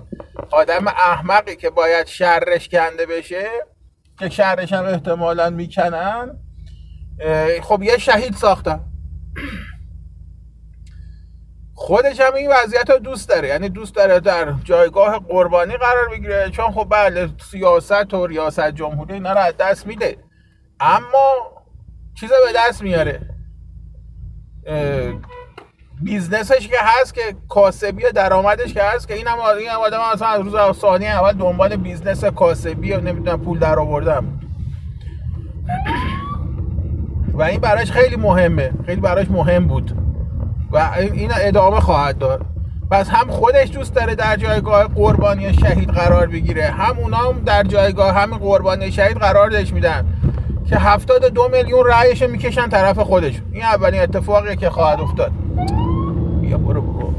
آدم 0.51 0.89
احمقی 0.89 1.57
که 1.57 1.71
باید 1.71 2.07
شرش 2.07 2.69
کنده 2.69 3.07
بشه 3.07 3.49
که 4.19 4.29
شرش 4.29 4.73
هم 4.73 4.85
احتمالا 4.85 5.51
می‌کنن. 5.51 6.39
خب 7.63 7.83
یه 7.83 7.99
شهید 7.99 8.35
ساختن. 8.35 8.81
خودش 11.81 12.21
هم 12.21 12.35
این 12.35 12.51
وضعیت 12.51 12.91
رو 12.91 12.99
دوست 12.99 13.29
داره. 13.29 13.49
یعنی 13.49 13.69
دوست 13.69 13.95
داره 13.95 14.21
در 14.21 14.53
جایگاه 14.65 15.21
قربانی 15.29 15.77
قرار 15.77 16.09
بگیره. 16.09 16.51
چون 16.51 16.73
خب 16.73 16.87
بله 16.91 17.29
سیاست 17.51 18.15
و 18.15 18.27
ریاست 18.27 18.71
جمهوری 18.71 19.15
اینا 19.15 19.33
رو 19.33 19.39
از 19.39 19.57
دست 19.57 19.87
میده. 19.87 20.17
اما 20.81 21.63
چیزا 22.15 22.35
به 22.47 22.53
دست 22.59 22.83
میاره. 22.83 23.21
business 26.03 26.56
ش 26.56 26.69
که 26.69 26.77
هست 26.81 27.15
که 27.15 27.21
کاسبی 27.49 28.03
درآمدش 28.15 28.75
که 28.75 28.83
هست 28.83 29.09
که 29.09 29.15
این 29.15 29.27
هم 29.27 29.41
این 29.41 29.69
هم 29.69 29.81
آدم 29.81 30.01
اصلا 30.01 30.29
از 30.29 30.41
روز 30.41 30.79
ثانیه 30.79 31.07
اول 31.07 31.33
دنبال 31.33 31.77
business 31.77 32.25
کاسبی 32.25 32.93
و 32.93 33.01
نمی‌دونم 33.01 33.41
پول 33.45 33.59
در 33.59 33.79
آوردن. 33.79 34.25
و 37.39 37.43
این 37.43 37.61
براش 37.61 37.93
خیلی 37.93 38.17
مهمه. 38.17 38.73
خیلی 38.87 39.01
براش 39.01 39.31
مهم 39.31 39.67
بود. 39.67 40.10
و 40.73 40.91
این 40.97 41.31
ادامه 41.41 41.81
خواهد 41.81 42.19
داد. 42.19 42.47
پس 42.91 43.09
هم 43.09 43.31
خودش 43.31 43.71
دوست 43.71 43.95
داره 43.95 44.15
در 44.15 44.37
جایگاه 44.37 44.85
قربانی 44.85 45.55
شهید 45.55 45.89
قرار 45.91 46.27
بگیره 46.27 46.67
هم 46.67 46.99
اونا 46.99 47.17
هم 47.17 47.41
در 47.47 47.63
جایگاه 47.63 48.15
همین 48.15 48.39
قربانی 48.39 48.93
شهید 48.93 49.17
قرار 49.17 49.51
دهش 49.51 49.73
میدن 49.73 50.07
که 50.69 50.77
72 50.77 51.49
میلیون 51.49 51.87
رأیش 51.87 52.23
می‌کشن 52.23 52.69
طرف 52.69 52.99
خودش 52.99 53.43
این 53.53 53.63
اولین 53.63 54.01
اتفاقیه 54.01 54.57
که 54.57 54.71
خواهد 54.71 55.01
افتاد. 55.01 55.33
بیا 56.41 56.59
برو 56.59 56.83
برو 56.83 57.15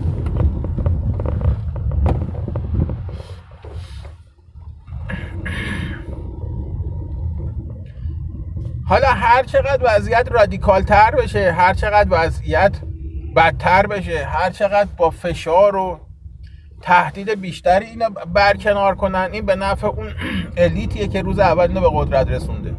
حالا 8.85 9.07
هر 9.07 9.43
چقدر 9.43 9.95
وضعیت 9.95 10.27
رادیکال 10.31 10.81
تر 10.81 11.11
بشه 11.11 11.51
هر 11.51 11.73
چقدر 11.73 12.07
وضعیت 12.11 12.71
بدتر 13.35 13.87
بشه. 13.87 14.25
هر 14.25 14.49
چقدر 14.49 14.89
با 14.97 15.09
فشار 15.09 15.75
و 15.75 15.99
تهدید 16.81 17.41
بیشتری 17.41 17.85
اینو 17.85 18.09
برکنار 18.33 18.95
کنن 18.95 19.29
این 19.31 19.45
به 19.45 19.55
نفع 19.55 19.87
اون 19.87 20.07
الیتیه 20.57 21.07
که 21.07 21.21
روز 21.21 21.39
اول 21.39 21.67
اینو 21.67 21.81
به 21.81 21.89
قدرت 21.93 22.27
رسونده. 22.27 22.75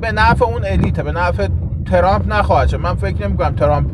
به 0.00 0.12
نفع 0.12 0.44
اون 0.44 0.64
الیته 0.64 1.02
به 1.02 1.12
نفع 1.12 1.48
ترامپ 1.86 2.32
نخواهد 2.32 2.74
من 2.74 2.94
فکر 2.94 3.28
نمی 3.28 3.36
کنم 3.36 3.54
ترامپ 3.54 3.90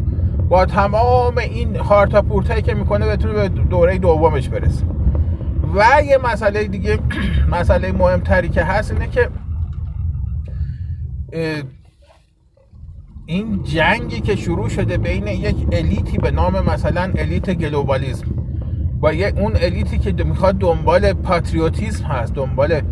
با 0.49 0.67
تمام 0.67 1.39
این 1.39 1.77
هارتا 1.77 2.23
پورتایی 2.23 2.63
که 2.63 2.75
می‌کنه 2.75 3.07
بتونه 3.07 3.35
به 3.35 3.49
دوره 3.49 3.99
دومش 3.99 4.49
برسه. 4.49 4.85
و 5.75 6.03
یه 6.05 6.19
مسئله 6.19 6.65
دیگه 6.65 6.99
مسئله 7.59 7.93
مهمتری 7.93 8.49
که 8.49 8.65
هست 8.65 8.93
اینه 8.93 9.09
که 9.09 9.29
این 13.31 13.63
جنگی 13.63 14.21
که 14.21 14.37
شروع 14.37 14.69
شده 14.69 14.99
بین 14.99 15.27
یک 15.27 15.57
الیتی 15.73 16.19
به 16.19 16.31
نام 16.31 16.65
مثلا 16.65 17.13
الیت 17.17 17.55
گلوبالیزم 17.55 18.27
با 19.01 19.13
یه 19.13 19.33
اون 19.37 19.57
الیتی 19.57 19.99
که 19.99 20.25
می‌خواد 20.25 20.59
دنبال 20.59 21.13
پاتریوتیسم 21.13 22.05
هست 22.05 22.35
دنبال 22.35 22.83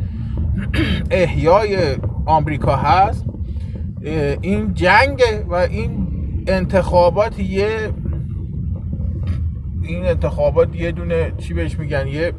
احیای 1.11 1.97
آمریکا 2.27 2.77
هست 2.77 3.25
این 4.41 4.75
جنگ 4.75 5.23
و 5.49 5.55
این 5.55 6.09
انتخابات 6.47 7.39
یه 7.39 7.93
این 9.83 10.07
انتخابات 10.07 10.77
یه 10.77 10.93
دونه 10.93 11.33
چی 11.39 11.55
بهش 11.55 11.79
میگن؟ 11.79 12.07
یه 12.07 12.33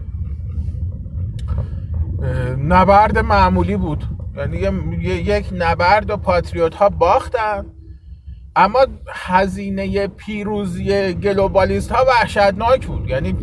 نبرد 2.67 3.17
معمولی 3.17 3.77
بود. 3.77 4.03
یعنی 4.37 4.57
یک 5.01 5.45
نبرد 5.57 6.09
و 6.09 6.17
پاتریوت 6.17 6.75
ها 6.75 6.89
باختن. 6.89 7.65
اما 8.59 8.79
هزینه 9.13 10.07
پیروزی 10.07 11.13
گلوبالیست 11.13 11.91
ها 11.91 12.05
وحشتناک 12.07 12.87
بود. 12.87 13.09
یعنی 13.09 13.35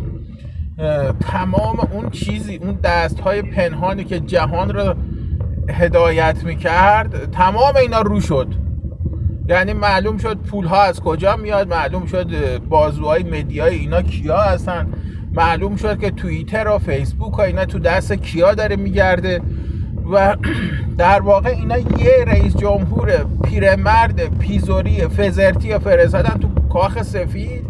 تمام 1.19 1.79
اون 1.91 2.09
چیزی 2.09 2.55
اون 2.55 2.79
دست 2.83 3.19
های 3.19 3.41
پنهانی 3.41 4.03
که 4.03 4.19
جهان 4.19 4.69
رو 4.69 4.95
هدایت 5.69 6.43
می‌کرد 6.43 7.31
تمام 7.31 7.75
اینا 7.75 8.01
رو 8.01 8.21
شد. 8.21 8.47
یعنی 9.49 9.73
معلوم 9.73 10.17
شد 10.17 10.37
پول 10.37 10.65
ها 10.65 10.81
از 10.81 11.01
کجا 11.01 11.35
میاد 11.35 11.67
معلوم 11.67 12.05
شد 12.05 12.57
بازوهای 12.57 13.23
مدیای 13.23 13.75
اینا 13.75 14.01
کیا 14.01 14.37
هستن 14.37 14.93
معلوم 15.31 15.75
شد 15.75 15.99
که 15.99 16.11
توییتر 16.11 16.67
و 16.67 16.77
فیسبوک 16.77 17.39
و 17.39 17.41
اینا 17.41 17.65
تو 17.65 17.79
دست 17.79 18.13
کیا 18.13 18.53
داره 18.53 18.75
میگرده. 18.75 19.41
و 20.11 20.35
در 20.97 21.21
واقع 21.21 21.49
اینا 21.49 21.77
یه 21.77 22.23
رئیس 22.27 22.55
جمهور 22.55 23.25
پیرمرد 23.43 24.37
پیزوری 24.37 25.07
فزرتی 25.07 25.77
فرستادن 25.79 26.39
تو 26.39 26.67
کاخ 26.69 27.01
سفید. 27.01 27.65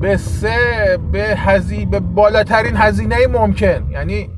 به 0.00 0.16
سه 0.16 0.98
به 1.12 1.22
هزی 1.22 1.86
به 1.86 2.00
بالاترین 2.00 2.76
هزینه 2.76 3.26
ممکن. 3.26 3.90
یعنی 3.90 4.30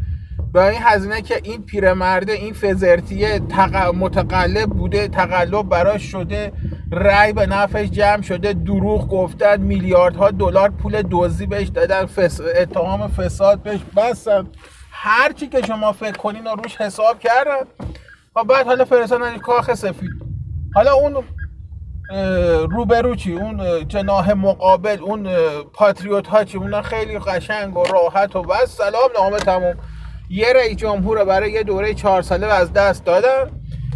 با 0.55 0.69
این 0.69 0.81
هزینه 0.83 1.23
که 1.23 1.41
این 1.43 1.63
پیرمرده 1.63 2.33
این 2.33 2.53
فزرتی 2.53 3.39
تق... 3.39 3.95
متقلب 3.95 4.71
بوده 4.71 5.09
تقلب 5.09 5.69
براش 5.69 6.03
شده 6.03 6.53
رأی 6.93 7.33
به 7.33 7.47
نفعش 7.47 7.91
جمع 7.91 8.23
شده 8.23 8.53
دروغ 8.53 9.09
گفتن 9.09 9.61
میلیاردها 9.61 10.31
دلار 10.31 10.71
پول 10.71 11.03
دزدی 11.11 11.47
بهش 11.47 11.69
دادن 11.69 12.07
فس... 12.07 12.41
اتهام 12.61 13.09
فساد 13.09 13.63
بهش. 13.63 13.81
بستن 13.97 14.47
هر 14.99 15.33
چی 15.33 15.47
که 15.47 15.63
شما 15.67 15.93
فکر 15.93 16.17
کنین 16.17 16.47
و 16.47 16.55
روش 16.55 16.77
حساب 16.77 17.19
کردن. 17.19 17.67
و 18.37 18.45
بعد 18.45 18.67
حالا 18.67 18.85
فرستادن 18.85 19.39
کاخ 19.39 19.75
سفید. 19.75 20.11
حالا 20.75 20.93
اون 20.93 21.25
روبرو 22.71 23.17
چی؟ 23.17 23.33
اون 23.33 23.89
جناح 23.89 24.33
مقابل 24.33 24.99
اون 25.01 25.29
پاتریوت 25.73 26.27
ها 26.27 26.45
چی؟ 26.45 26.59
اونا 26.59 26.83
خیلی 26.83 27.19
قشنگ 27.19 27.77
و 27.77 27.85
راحت 27.85 28.37
و 28.37 28.43
بس. 28.43 28.77
سلام 28.77 29.11
نامه 29.15 29.37
تموم. 29.37 29.75
یه 30.31 30.53
رئیس 30.53 30.77
جمهور 30.77 31.25
برای 31.25 31.53
یه 31.53 31.63
دوره 31.63 31.95
چهار 31.95 32.23
ساله 32.23 32.47
از 32.47 32.73
دست 32.73 33.05
دادن. 33.05 33.51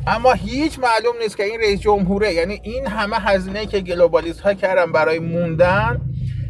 اما 0.07 0.33
هیچ 0.33 0.79
معلوم 0.79 1.19
نیست 1.23 1.37
که 1.37 1.45
این 1.45 1.61
رئیس 1.61 1.81
جمهوره 1.81 2.35
یعنی 2.35 2.61
این 2.63 2.87
همه 2.87 3.17
هزینه 3.17 3.67
که 3.67 3.81
گلوبالیست 3.81 4.41
ها 4.41 4.55
کردن 4.55 4.93
برای 4.93 5.19
موندن 5.19 6.01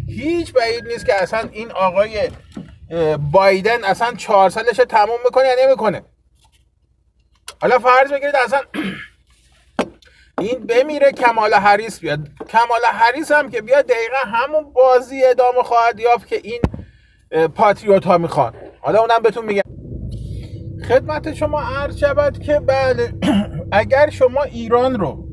هیچ 0.09 0.53
بعید 0.53 0.87
نیست 0.87 1.07
که 1.07 1.23
اصلا 1.23 1.49
این 1.53 1.71
آقای 1.71 2.31
بایدن 3.33 3.85
اصلا 3.85 4.15
چهار 4.15 4.51
سالش 4.51 4.77
تموم 4.77 5.19
می‌کنه 5.25 5.45
یا 5.45 5.67
نمی‌کنه؟ 5.67 6.03
حالا 7.61 7.79
فرض 7.79 8.13
بگیرید 8.13 8.37
اصلا 8.37 8.61
این 10.41 10.67
بمیره 10.67 11.13
کمال 11.13 11.55
حریس 11.55 12.01
بیاد. 12.01 12.29
کمال 12.49 12.81
حریس 12.93 13.33
هم 13.33 13.51
که 13.51 13.63
بیاد 13.63 13.87
دقیقا 13.87 14.17
همون 14.27 14.73
بازی 14.73 15.25
ادامه 15.25 15.63
خواهد 15.63 16.01
یافت 16.01 16.27
که 16.29 16.41
این 16.45 16.61
پاتریوت 17.55 18.05
ها 18.05 18.19
می‌خوان. 18.19 18.55
حالا 18.81 19.01
اونم 19.01 19.23
بهتون 19.23 19.45
میگم. 19.45 19.63
خدمت 20.89 21.35
شما 21.35 21.61
عرض 21.61 21.97
شود 21.97 22.39
که 22.39 22.61
بله 22.61 23.13
اگر 23.73 24.11
شما 24.11 24.43
ایران 24.43 25.01
رو 25.01 25.29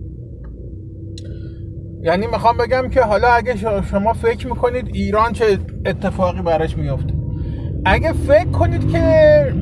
یعنی 2.02 2.28
می‌خوام 2.28 2.58
بگم 2.58 2.90
که 2.90 3.02
حالا 3.02 3.28
اگه 3.28 3.58
شما 3.92 4.14
فکر 4.14 4.48
می‌کنید 4.48 4.88
ایران 4.88 5.34
چه 5.34 5.60
اتفاقی 5.86 6.42
براش 6.42 6.78
میفته 6.78 7.17
اگه 7.86 8.13
فکر 8.13 8.51
کنید 8.51 8.91
که 8.91 9.53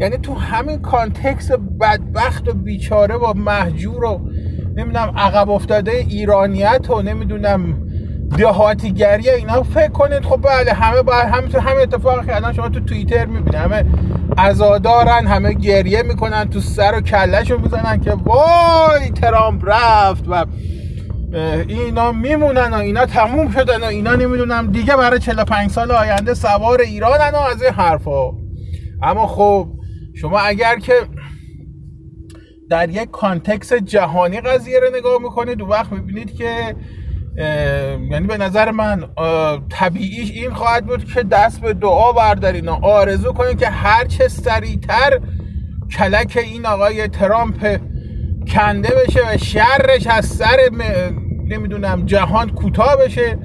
یعنی 0.00 0.16
تو 0.16 0.34
همین 0.34 0.78
کانتکس 0.78 1.52
بدبخت 1.80 2.48
و 2.48 2.52
بیچاره 2.52 3.14
و 3.14 3.34
محجور 3.34 4.04
و 4.04 4.20
نمی‌دونم 4.76 5.12
عقب 5.16 5.50
افتاده 5.50 5.92
ایرانیت 5.92 6.90
و 6.90 7.02
نمی‌دونم 7.02 7.90
دهاتیگری 8.38 9.30
اینا 9.30 9.62
فکر 9.62 9.88
کنید 9.88 10.24
خب 10.24 10.40
بله 10.42 10.72
همه 10.72 11.02
باید 11.02 11.28
همه 11.28 11.48
تو 11.48 11.60
همه 11.60 11.80
اتفاقی 11.80 12.26
که 12.26 12.52
شما 12.52 12.68
تو 12.68 12.80
توییتر 12.80 13.26
می‌بینید 13.26 13.54
همه 13.54 13.84
عزادارن 14.38 15.26
همه 15.26 15.52
گریه 15.52 16.02
می‌کنن 16.02 16.44
تو 16.44 16.60
سر 16.60 16.94
و 16.94 17.00
کلش 17.00 17.50
رو 17.50 17.60
می‌زنن 17.60 18.00
که 18.00 18.12
وای 18.12 19.10
ترامپ 19.14 19.62
رفت 19.66 20.24
و 20.28 20.44
اینا 21.68 22.12
میمونن 22.12 22.70
و 22.70 22.74
اینا 22.74 23.06
تموم 23.06 23.50
شدن 23.50 23.80
و 23.80 23.84
اینا 23.84 24.14
نمی‌دونم 24.14 24.72
دیگه 24.72 24.96
برای 24.96 25.18
45 25.18 25.70
سال 25.70 25.90
آینده 25.90 26.34
سوار 26.34 26.80
ایرانن 26.80 27.30
و 27.30 27.36
از 27.36 27.62
این 27.62 27.72
حرفا. 27.72 28.30
اما 29.02 29.26
خب 29.26 29.68
شما 30.20 30.38
اگر 30.38 30.78
که 30.78 30.94
در 32.70 32.90
یک 32.90 33.10
کانتکس 33.10 33.72
جهانی 33.72 34.40
قضیه 34.40 34.80
رو 34.80 34.96
نگاه 34.96 35.22
می‌کنید 35.22 35.62
وقت 35.62 35.92
می‌بینید 35.92 36.34
که 36.34 36.76
یعنی 38.10 38.26
به 38.26 38.38
نظر 38.38 38.70
من 38.70 39.04
طبیعیش 39.70 40.30
این 40.30 40.50
خواهد 40.50 40.86
بود 40.86 41.04
که 41.04 41.22
دست 41.22 41.60
به 41.60 41.74
دعا 41.74 42.12
بردارین 42.12 42.68
و 42.68 42.78
آرزو 42.82 43.32
کنید 43.32 43.58
که 43.58 43.66
هر 43.66 44.04
چه 44.04 44.28
سریعتر 44.28 45.20
کلک 45.98 46.38
این 46.42 46.66
آقای 46.66 47.08
ترامپ 47.08 47.80
کنده 48.50 48.88
بشه 48.88 49.20
و 49.20 49.38
شرش 49.38 50.06
از 50.06 50.26
سر 50.26 50.56
نمی‌دونم 51.44 52.06
جهان 52.06 52.50
کوتاه 52.50 52.96
بشه 52.96 53.38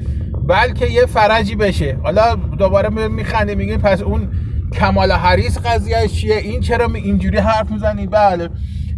بلکه 0.47 0.87
یه 0.87 1.05
فرجی 1.05 1.55
بشه. 1.55 1.97
حالا 2.03 2.35
دوباره 2.35 3.07
میخنده 3.07 3.55
میگه 3.55 3.77
پس 3.77 4.01
اون 4.01 4.31
کمال 4.73 5.11
حریس 5.11 5.57
قضیه 5.57 6.07
چیه؟ 6.07 6.35
این 6.35 6.61
چرا 6.61 6.85
اینجوری 6.93 7.37
حرف 7.37 7.71
می‌زنی؟ 7.71 8.07
بله. 8.07 8.49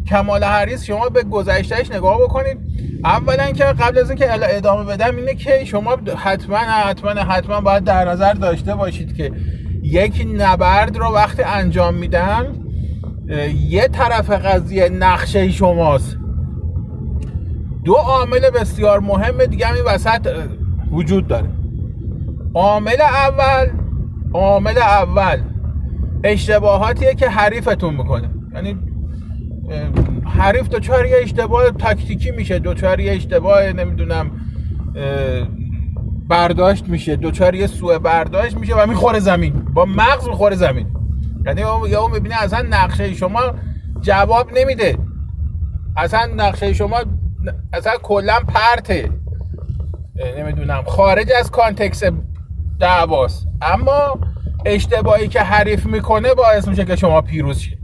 کمال 0.10 0.44
حریس 0.44 0.84
شما 0.84 1.10
به 1.10 1.24
گذشتهش 1.24 1.92
نگاه 1.92 2.22
بکنید. 2.22 2.58
اولا 3.04 3.52
که 3.52 3.64
قبل 3.64 3.98
از 3.98 4.10
اینکه 4.10 4.56
ادامه 4.56 4.84
بدم 4.84 5.16
اینه 5.16 5.36
که 5.36 5.66
شما 5.66 5.98
حتما 6.18 6.58
حتما 6.58 7.10
حتما 7.10 7.62
باید 7.62 7.84
در 7.84 8.10
نظر 8.10 8.34
داشته 8.34 8.76
باشید 8.76 9.16
که 9.18 9.32
یک 9.84 10.28
نبرد 10.38 10.98
رو 10.98 11.06
وقتی 11.06 11.44
انجام 11.44 11.96
میدن 11.96 12.67
یه 13.68 13.88
طرف 13.88 14.30
قضیه 14.30 14.90
نقشه 14.90 15.52
شماست. 15.52 16.18
دو 17.84 17.94
عامل 17.94 18.50
بسیار 18.50 19.00
مهم 19.00 19.46
دیگه 19.46 19.74
این 19.74 19.84
وسط 19.86 20.28
وجود 20.92 21.28
داره. 21.28 21.50
عامل 22.54 23.02
اول 23.02 23.70
عامل 24.34 24.78
اول 24.78 25.42
اشتباهاتیه 26.24 27.14
که 27.14 27.30
حریفتون 27.30 27.94
می‌کنه. 27.94 28.30
یعنی 28.56 28.78
حریف 30.26 30.70
دوچار 30.70 31.06
یه 31.06 31.18
اشتباه 31.24 31.72
تاکتیکی 31.72 32.32
میشه 32.32 32.60
دوچار 32.60 33.00
یه 33.00 33.12
اشتباه 33.12 33.74
نمی‌دونم 33.74 34.32
برداشت 36.30 36.90
میشه 36.90 37.16
دوچار 37.16 37.56
یه 37.56 37.68
سوء 37.68 38.00
برداشت 38.00 38.58
میشه 38.58 38.76
و 38.76 38.86
می‌خوره 38.88 39.20
زمین. 39.20 39.54
با 39.54 39.86
مغز 39.86 40.28
می‌خوره 40.28 40.56
زمین. 40.56 40.97
یعنی 41.48 41.64
اون 41.64 42.12
می‌بینه 42.12 42.44
اصلا 42.44 42.68
نقشه 42.70 43.14
شما 43.14 43.54
جواب 44.02 44.52
نمیده. 44.58 44.98
اصلا 45.98 46.26
نقشه 46.26 46.74
شما 46.74 47.04
اصلا 47.74 47.98
کلا 48.04 48.40
پرته. 48.40 49.10
نمی‌دونم. 50.38 50.84
خارج 50.84 51.32
از 51.40 51.52
کانتکس 51.52 52.04
دعواست. 52.80 53.48
اما 53.62 54.20
اشتباهی 54.66 55.28
که 55.28 55.42
حریف 55.42 55.86
می‌کنه 55.86 56.34
باعث 56.34 56.68
میشه 56.68 56.86
که 56.86 56.96
شما 56.96 57.22
پیروز 57.22 57.60
شید. 57.60 57.78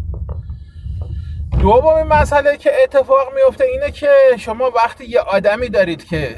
دومین 1.59 2.03
مسئله 2.03 2.57
که 2.57 2.71
اتفاق 2.83 3.27
میفته 3.35 3.63
اینه 3.63 3.91
که 3.91 4.09
شما 4.37 4.71
وقتی 4.75 5.05
یه 5.05 5.19
آدمی 5.19 5.69
دارید 5.69 6.05
که 6.05 6.35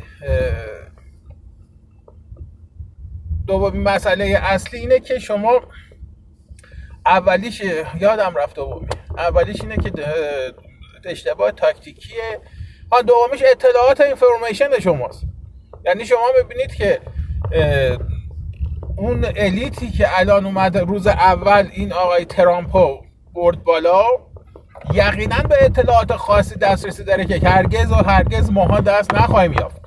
دومین 3.48 3.84
مسئله 3.84 4.40
اصلی 4.44 4.80
اینه 4.80 5.00
که 5.00 5.20
شما 5.20 5.62
اولیش 7.06 7.62
یادم 8.00 8.34
رفت 8.36 8.56
دومی. 8.56 8.88
اولیش 9.18 9.62
اینه 9.62 9.78
که 9.78 9.92
اشتباه 11.06 11.52
تاکتیکیه 11.52 12.40
ها 12.92 13.02
دومیش 13.02 13.44
اطلاعات 13.52 14.02
اینفورمیشن 14.02 14.80
شماست. 14.80 15.24
یعنی 15.86 16.06
شما 16.06 16.28
ببینید 16.44 16.76
که 16.76 17.00
اون 18.98 19.26
الیتی 19.36 19.92
که 19.92 20.20
الان 20.20 20.46
اومده 20.46 20.80
روز 20.80 21.08
اول 21.08 21.70
این 21.72 21.94
آقای 21.94 22.26
ترامپو 22.26 23.02
برد 23.34 23.64
بالا 23.64 24.04
یقینا 24.94 25.44
به 25.50 25.56
اطلاعات 25.66 26.16
خاصی 26.16 26.56
دسترسی 26.56 27.04
داره 27.04 27.26
که 27.26 27.50
هرگز 27.50 27.92
و 27.92 27.96
هرگز 27.96 28.52
ماها 28.52 28.80
دست 28.80 29.14
نخواهیم 29.14 29.54
یافت. 29.54 29.82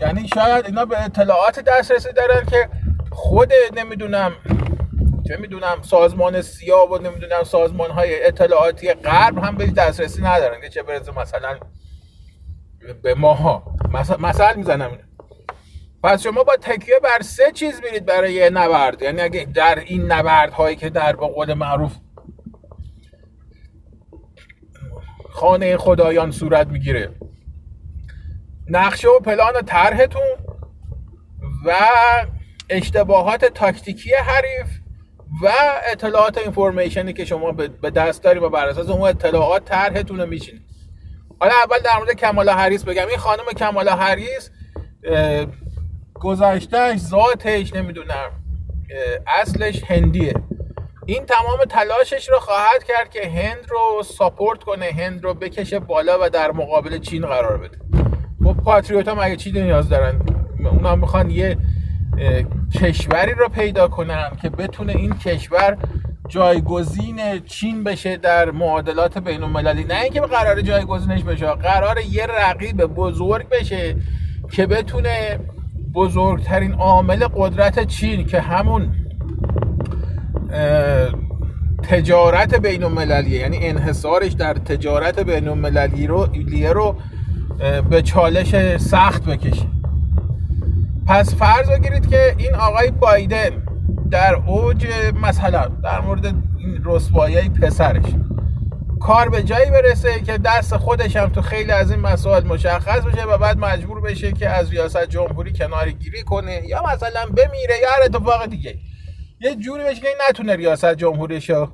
یعنی 0.00 0.28
شاید 0.34 0.66
اینا 0.66 0.84
به 0.84 1.04
اطلاعات 1.04 1.60
دسترسی 1.60 2.12
دارن 2.12 2.46
که 2.46 2.68
خود 3.10 3.52
نمی‌دونم 3.76 4.32
چه 5.30 5.36
می‌دونم 5.36 5.82
سازمان 5.82 6.42
سیاه 6.42 6.90
و 6.90 6.98
نمی‌دونم 6.98 7.42
سازمان 7.44 7.90
های 7.90 8.26
اطلاعاتی 8.26 8.94
غرب 8.94 9.38
هم 9.38 9.56
به 9.56 9.66
دسترسی 9.66 10.22
ندارن. 10.22 10.60
که 10.60 10.68
چه 10.68 10.82
برسه 10.82 11.20
مثلا 11.20 11.58
به 13.02 13.14
ماها. 13.14 13.76
مثلا, 13.94 14.16
مثلا 14.16 14.54
می‌زنم 14.56 14.98
پس 16.02 16.22
شما 16.22 16.44
با 16.44 16.56
تکیه 16.56 16.94
بر 17.02 17.22
سه 17.22 17.52
چیز 17.52 17.80
میرید 17.84 18.06
برای 18.06 18.32
یه 18.32 18.50
نبرد. 18.50 19.02
یعنی 19.02 19.20
اگه 19.20 19.44
در 19.54 19.78
این 19.78 20.12
نبرد 20.12 20.52
هایی 20.52 20.76
که 20.76 20.90
در 20.90 21.16
با 21.16 21.28
قول 21.28 21.54
معروف 21.54 21.96
خانه 25.30 25.76
خدایان 25.76 26.30
صورت 26.30 26.66
می‌گیره. 26.66 27.10
نقشه 28.68 29.08
و 29.08 29.18
پلان 29.18 29.62
طرحتون 29.66 30.36
و 31.66 31.74
اشتباهات 32.70 33.44
تاکتیکی 33.44 34.14
حریف 34.14 34.79
و 35.42 35.52
اطلاعات 35.92 36.38
اینفورمیشنی 36.38 37.12
که 37.12 37.24
شما 37.24 37.52
به 37.52 37.90
دست 37.90 38.22
دارید 38.22 38.42
و 38.42 38.50
بر 38.50 38.68
اساس 38.68 38.88
اون 38.88 39.08
اطلاعات 39.08 39.64
طرحتون 39.64 40.20
رو 40.20 40.26
میچینید. 40.26 40.62
حالا 41.40 41.52
اول 41.64 41.78
در 41.78 41.96
مورد 41.98 42.12
کمالا 42.12 42.54
حریس 42.54 42.84
بگم. 42.84 43.06
این 43.08 43.18
خانم 43.18 43.44
کمالا 43.56 43.96
حریس 43.96 44.50
گذشتهش 46.14 46.98
ذاتش 46.98 47.74
نمی‌دونم 47.74 48.30
اصلش 49.26 49.84
هندیه. 49.84 50.34
این 51.06 51.26
تمام 51.26 51.58
تلاشش 51.68 52.28
رو 52.28 52.38
خواهد 52.38 52.84
کرد 52.84 53.10
که 53.10 53.28
هند 53.28 53.66
رو 53.70 54.02
ساپورت 54.02 54.64
کنه 54.64 54.86
هند 54.86 55.24
رو 55.24 55.34
بکشه 55.34 55.78
بالا 55.78 56.18
و 56.22 56.30
در 56.30 56.52
مقابل 56.52 56.98
چین 56.98 57.26
قرار 57.26 57.56
بده. 57.56 57.78
خب 58.44 58.56
پاتریوت 58.64 59.08
هم 59.08 59.18
اگه 59.18 59.36
چی 59.36 59.52
نیاز 59.52 59.88
دارن؟ 59.88 60.22
اونا 60.64 60.96
می‌خوان 60.96 61.30
یه 61.30 61.56
کشوری 62.74 63.32
رو 63.32 63.48
پیدا 63.48 63.88
کنن 63.88 64.30
که 64.42 64.50
بتونه 64.50 64.92
این 64.96 65.12
کشور 65.12 65.76
جایگزین 66.28 67.40
چین 67.46 67.84
بشه 67.84 68.16
در 68.16 68.50
معادلات 68.50 69.18
بین 69.18 69.42
المللی 69.42 69.84
نه 69.84 70.00
اینکه 70.00 70.20
قرار 70.20 70.60
جایگزینش 70.60 71.22
بشه 71.22 71.46
قرار 71.46 72.00
یه 72.00 72.26
رقیب 72.26 72.76
بزرگ 72.76 73.48
بشه 73.48 73.96
که 74.50 74.66
بتونه 74.66 75.38
بزرگترین 75.94 76.72
عامل 76.72 77.26
قدرت 77.36 77.86
چین 77.86 78.26
که 78.26 78.40
همون 78.40 78.94
تجارت 81.82 82.54
بین 82.54 82.84
المللیه 82.84 83.40
یعنی 83.40 83.58
انحصارش 83.66 84.32
در 84.32 84.54
تجارت 84.54 85.20
بین 85.20 85.48
المللی 85.48 86.06
رو 86.06 86.28
رو 86.74 86.96
به 87.90 88.02
چالش 88.02 88.76
سخت 88.76 89.24
بکشه. 89.24 89.79
پس 91.10 91.34
فرض 91.34 91.70
بگیرید 91.70 92.10
که 92.10 92.34
این 92.38 92.54
آقای 92.54 92.90
بایدن 92.90 93.62
در 94.10 94.34
اوج 94.34 94.86
مثلا 95.22 95.66
در 95.82 96.00
مورد 96.00 96.26
این 96.26 96.82
رسوایی 96.84 97.48
پسرش 97.48 98.04
کار 99.00 99.28
به 99.28 99.42
جایی 99.42 99.70
برسه 99.70 100.20
که 100.20 100.38
دست 100.38 100.76
خودش 100.76 101.16
هم 101.16 101.28
تو 101.28 101.42
خیلی 101.42 101.70
از 101.72 101.90
این 101.90 102.00
مسائل 102.00 102.46
مشخص 102.46 103.04
بشه 103.04 103.24
و 103.24 103.38
بعد 103.38 103.58
مجبور 103.58 104.00
بشه 104.00 104.32
که 104.32 104.48
از 104.48 104.70
ریاست 104.70 105.04
جمهوری 105.04 105.52
کناری 105.52 105.92
گیری 105.92 106.22
کنه 106.22 106.62
یا 106.66 106.82
مثلا 106.94 107.26
بمیره 107.26 107.78
یا 107.82 107.90
هر 107.90 108.02
اتفاق 108.04 108.46
دیگه. 108.46 108.78
یه 109.40 109.54
جوری 109.54 109.84
بشه 109.84 110.00
که 110.00 110.08
نتونه 110.28 110.56
ریاست 110.56 110.94
جمهوریشو 110.94 111.72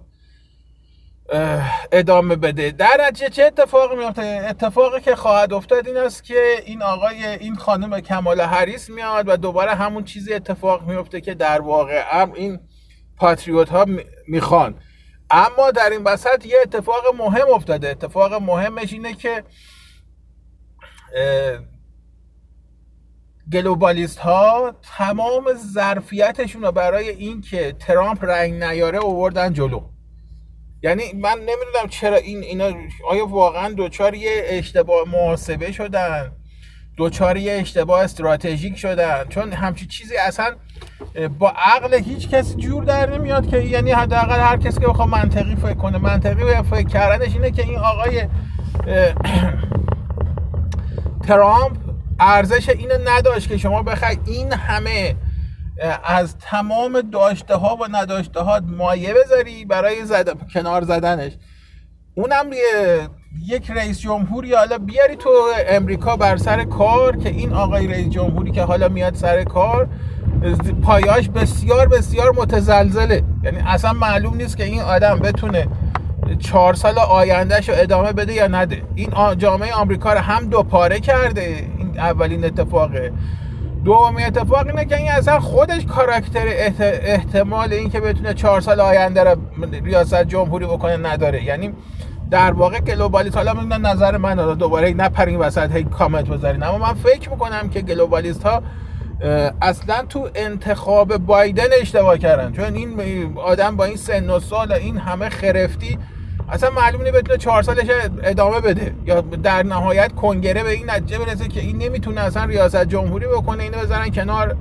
ادامه 1.93 2.37
بده. 2.37 2.71
در 2.71 3.01
نتیجه 3.09 3.29
چه 3.31 3.45
اتفاقی 3.45 3.97
میفته 3.97 4.47
اتفاقی 4.51 5.01
که 5.01 5.17
خواهد 5.17 5.53
افتاد 5.53 5.87
این 5.87 5.97
است 5.97 6.25
که 6.25 6.63
این 6.65 6.83
آقای 6.83 7.27
این 7.27 7.57
خانم 7.57 8.01
کمال 8.01 8.41
هریس 8.41 8.91
میاد 8.91 9.29
و 9.29 9.37
دوباره 9.37 9.75
همون 9.75 10.05
چیزی 10.05 10.35
اتفاق 10.35 10.89
میفته 10.89 11.21
که 11.21 11.35
در 11.35 11.61
واقع 11.61 12.05
هم 12.11 12.33
این 12.33 12.61
پاتریوت 13.17 13.69
ها 13.69 13.87
می‌خوان. 14.29 14.81
اما 15.31 15.71
در 15.71 15.91
این 15.91 16.05
وسط 16.05 16.47
یه 16.47 16.57
اتفاق 16.63 17.03
مهم 17.19 17.49
افتاده. 17.55 17.91
اتفاق 17.91 18.35
مهمش 18.35 18.93
اینه 18.93 19.15
که 19.15 19.45
گلوبالیست 23.53 24.19
ها 24.19 24.75
تمام 24.97 25.55
ظرفیتشون 25.55 26.63
رو 26.63 26.73
برای 26.73 27.09
اینکه 27.09 27.73
ترامپ 27.73 28.25
رنگ 28.25 28.65
نیاره 28.65 28.99
اووردن 28.99 29.53
جلو. 29.53 29.96
یعنی 30.83 31.03
من 31.13 31.39
نمی‌دونم 31.39 31.89
چرا 31.91 32.17
این 32.17 32.43
اینا 32.43 32.73
آیا 33.11 33.27
واقعا 33.27 33.73
دوچار 33.73 34.15
یه 34.15 34.43
اشتباه 34.47 35.09
محاسبه 35.13 35.73
شدن؟ 35.73 36.33
دوچار 36.97 37.37
یه 37.37 37.53
اشتباه 37.53 38.05
استراتژیک 38.05 38.77
شدن؟ 38.79 39.25
چون 39.29 39.53
همچی 39.53 39.87
چیزی 39.87 40.17
اصلا 40.17 40.57
با 41.39 41.51
عقل 41.57 41.95
هیچ 41.95 42.29
کسی 42.29 42.55
جور 42.55 42.85
در 42.85 43.11
نمیاد 43.19 43.49
که 43.49 43.59
یعنی 43.59 43.93
حداقل 43.93 44.41
هر 44.41 44.57
کسی 44.57 44.81
که 44.81 44.87
بخواد 44.87 45.09
منطقی 45.09 45.57
فکر 45.57 45.75
کنه. 45.75 45.99
منطقی 45.99 46.63
فکر 46.63 46.89
کردنش 46.89 47.35
اینه 47.35 47.51
که 47.51 47.63
این 47.63 47.79
آقای 47.79 48.27
ترامپ 51.27 51.77
ارزش 52.21 52.69
اینو 52.69 52.95
نداشت 53.07 53.49
که 53.49 53.57
شما 53.57 53.83
بخوای 53.83 54.19
این 54.27 54.53
همه 54.53 55.17
از 56.05 56.39
تمام 56.39 57.01
داشته 57.01 57.55
ها 57.55 57.77
و 57.77 57.87
نداشته 57.91 58.41
ها 58.41 58.61
مایه 58.79 59.15
بذاری 59.15 59.65
برای 59.65 60.05
زد... 60.05 60.29
کنار 60.55 60.83
زدنش. 60.83 61.33
اونم 62.15 62.47
یک 63.47 63.71
رئیس 63.71 64.01
جمهوری 64.01 64.55
حالا 64.55 64.79
بیاری 64.79 65.17
تو 65.17 65.31
امریکا 65.69 66.17
بر 66.17 66.37
سر 66.37 66.65
کار 66.65 67.17
که 67.17 67.29
این 67.29 67.53
آقای 67.53 67.87
رئیس 67.87 68.09
جمهوری 68.09 68.51
که 68.51 68.63
حالا 68.63 68.89
میاد 68.89 69.15
سر 69.15 69.45
کار 69.45 69.89
پایاش 70.83 71.29
بسیار 71.29 71.89
بسیار 71.89 72.33
متزلزله. 72.33 73.23
یعنی 73.43 73.59
اصلا 73.67 73.93
معلوم 73.93 74.37
نیست 74.37 74.57
که 74.57 74.65
این 74.65 74.81
آدم 74.81 75.19
بتونه 75.19 75.69
چهار 76.39 76.75
سال 76.75 76.99
آیندهش 76.99 77.69
رو 77.69 77.75
ادامه 77.79 78.13
بده 78.13 78.33
یا 78.33 78.49
نده. 78.49 78.83
این 78.95 79.11
جامعه 79.39 79.75
آمریکا 79.75 80.13
رو 80.13 80.19
هم 80.19 80.47
دو 80.47 80.63
پاره 80.63 81.01
کرده 81.01 81.69
این 81.79 81.99
اولین 81.99 82.45
اتفاقه. 82.45 83.13
دومی 83.87 84.25
اتفاق 84.25 84.67
اینه 84.67 84.85
که 84.85 84.97
این 84.97 85.11
اصلا 85.11 85.41
خودش 85.41 85.87
کاراکتر 85.87 86.47
احتمال 87.03 87.73
این 87.73 87.91
که 87.91 88.01
بتونه 88.01 88.35
چهار 88.35 88.61
سال 88.61 88.81
آینده 88.81 89.25
رو 89.25 89.37
ریاست 89.85 90.25
جمهوری 90.25 90.67
بکنه 90.67 90.97
نداره. 90.97 91.45
یعنی 91.45 91.73
در 92.31 92.53
واقع 92.53 92.81
گلوبالیست 92.81 93.37
حالا 93.37 93.55
من 93.55 93.81
نظر 93.81 94.17
من 94.17 94.55
دوباره 94.55 94.91
نپرین 94.91 95.37
وسط 95.37 95.73
هی 95.73 95.85
کامنت 95.85 96.29
بذارین. 96.29 96.63
اما 96.63 96.79
من 96.79 96.95
فکر 96.95 97.31
می‌کنم 97.31 97.69
که 97.69 97.81
گلوبالیست 97.81 98.43
ها 98.43 98.63
اصلا 99.63 100.05
تو 100.09 100.29
انتخاب 100.35 101.17
بایدن 101.17 101.69
اشتباه 101.81 102.19
کردن. 102.19 102.53
چون 102.53 102.75
این 102.75 103.35
آدم 103.37 103.77
با 103.77 103.85
این 103.85 103.97
سن 103.97 104.31
و 104.31 104.41
سال 104.41 104.73
این 104.73 104.99
همه 104.99 105.29
خرفتی 105.29 105.99
اصلا 106.49 106.71
معلوم 106.71 107.03
نیست 107.03 107.15
بتونه 107.15 107.39
چهار 107.39 107.63
سالش 107.63 107.87
ادامه 108.23 108.61
بده. 108.61 108.95
یا 109.07 109.21
در 109.21 109.63
نهایت 109.63 110.13
کنگره 110.13 110.63
به 110.63 110.71
این 110.71 110.91
نتیجه 110.91 111.19
برسه 111.19 111.49
که 111.49 111.61
این 111.61 111.79
نمی‌تونه 111.79 112.21
اصلا 112.21 112.45
ریاست 112.45 112.85
جمهوری 112.85 113.27
بکنه 113.27 113.63
اینو 113.63 113.79
بذارن 113.79 114.09
کنار 114.11 114.57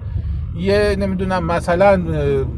یه 0.55 0.95
نمی‌دونم 0.99 1.45
مثلا 1.45 2.01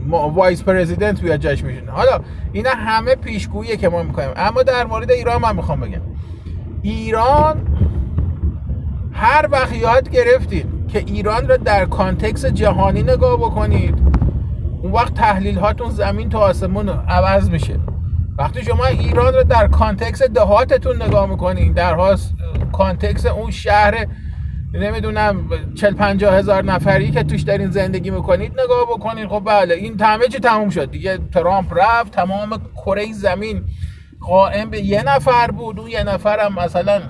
vice 0.10 0.64
president 0.64 1.22
بیاد 1.22 1.40
جاش 1.40 1.64
بشینه 1.64 1.92
حالا 1.92 2.20
اینا 2.52 2.70
همه 2.70 3.16
پیشگوییه 3.16 3.78
که 3.78 3.90
ما 3.90 4.04
می‌کنیم. 4.04 4.30
اما 4.36 4.64
در 4.64 4.86
مورد 4.86 5.12
ایران 5.12 5.42
من 5.42 5.56
می‌خوام 5.56 5.80
بگم. 5.80 6.02
ایران 6.82 7.68
هر 9.12 9.48
وقت 9.52 9.76
یاد 9.76 10.10
گرفتیم 10.10 10.88
که 10.88 11.00
ایران 11.00 11.48
رو 11.48 11.58
در 11.58 11.86
context 11.86 12.46
جهانی 12.46 13.04
نگاه 13.04 13.38
بکنید 13.38 13.96
اون 14.82 14.92
وقت 14.92 15.14
تحلیل 15.14 15.58
هاتون 15.58 15.90
زمین 15.90 16.30
تا 16.30 16.40
آسمون 16.40 16.90
عوض 16.90 17.50
میشه. 17.50 17.80
وقتی 18.38 18.64
شما 18.64 18.86
ایران 18.86 19.34
رو 19.34 19.44
در 19.44 19.68
context 19.68 20.22
دهاتتون 20.22 21.02
نگاه 21.02 21.30
می‌کنین 21.30 21.74
در 21.74 22.18
context 22.72 23.26
اون 23.26 23.52
شهر 23.52 24.08
نمی‌دونم 24.74 25.50
چل 25.76 25.94
پنجاه 25.94 26.36
هزار 26.36 26.64
نفری 26.64 27.12
که 27.12 27.24
توش 27.24 27.42
دارین 27.42 27.72
زندگی 27.72 28.10
می‌کنید 28.10 28.62
نگاه 28.62 28.86
بکنین. 28.86 29.28
خب 29.28 29.42
بله 29.46 29.76
این 29.76 30.02
همه 30.02 30.28
چی 30.28 30.40
تموم 30.40 30.70
شد 30.70 30.92
دیگه. 30.92 31.20
ترامپ 31.34 31.74
رفت 31.76 32.12
تمام 32.12 32.62
کره 32.76 33.14
زمین 33.14 33.64
قائم 34.22 34.70
به 34.70 34.86
یه 34.86 35.04
نفر 35.04 35.52
بود. 35.52 35.80
اون 35.80 35.90
یه 35.90 36.04
نفر 36.04 36.40
هم 36.40 36.54
مثلا 36.54 37.02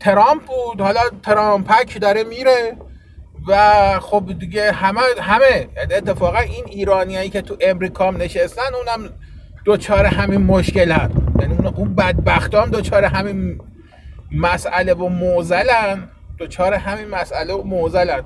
ترامپ 0.00 0.42
بود. 0.42 0.80
حالا 0.80 1.00
ترامپک 1.22 2.00
داره 2.00 2.24
میره 2.24 2.76
و 3.48 4.00
خب 4.00 4.38
دیگه 4.38 4.72
همه 4.72 5.00
همه 5.20 5.68
اتفاقا 5.90 6.38
این 6.38 6.64
ایرانیایی 6.66 7.30
که 7.30 7.42
تو 7.42 7.56
امریکا 7.60 8.10
نشستن 8.10 8.74
اونم 8.74 9.10
دچار 9.64 10.06
همین 10.06 10.40
مشکل 10.40 10.92
هم 10.92 11.10
یعنی 11.40 11.68
اون 11.68 11.94
بدبخت 11.94 12.54
هم 12.54 12.70
دچار 12.70 13.04
همین 13.04 13.60
مسئله 14.32 14.94
و 14.94 15.08
معضلن. 15.08 16.08
دچار 16.38 16.74
همین 16.74 17.08
مسئله 17.08 17.54
و 17.54 17.62
معضلن. 17.62 18.22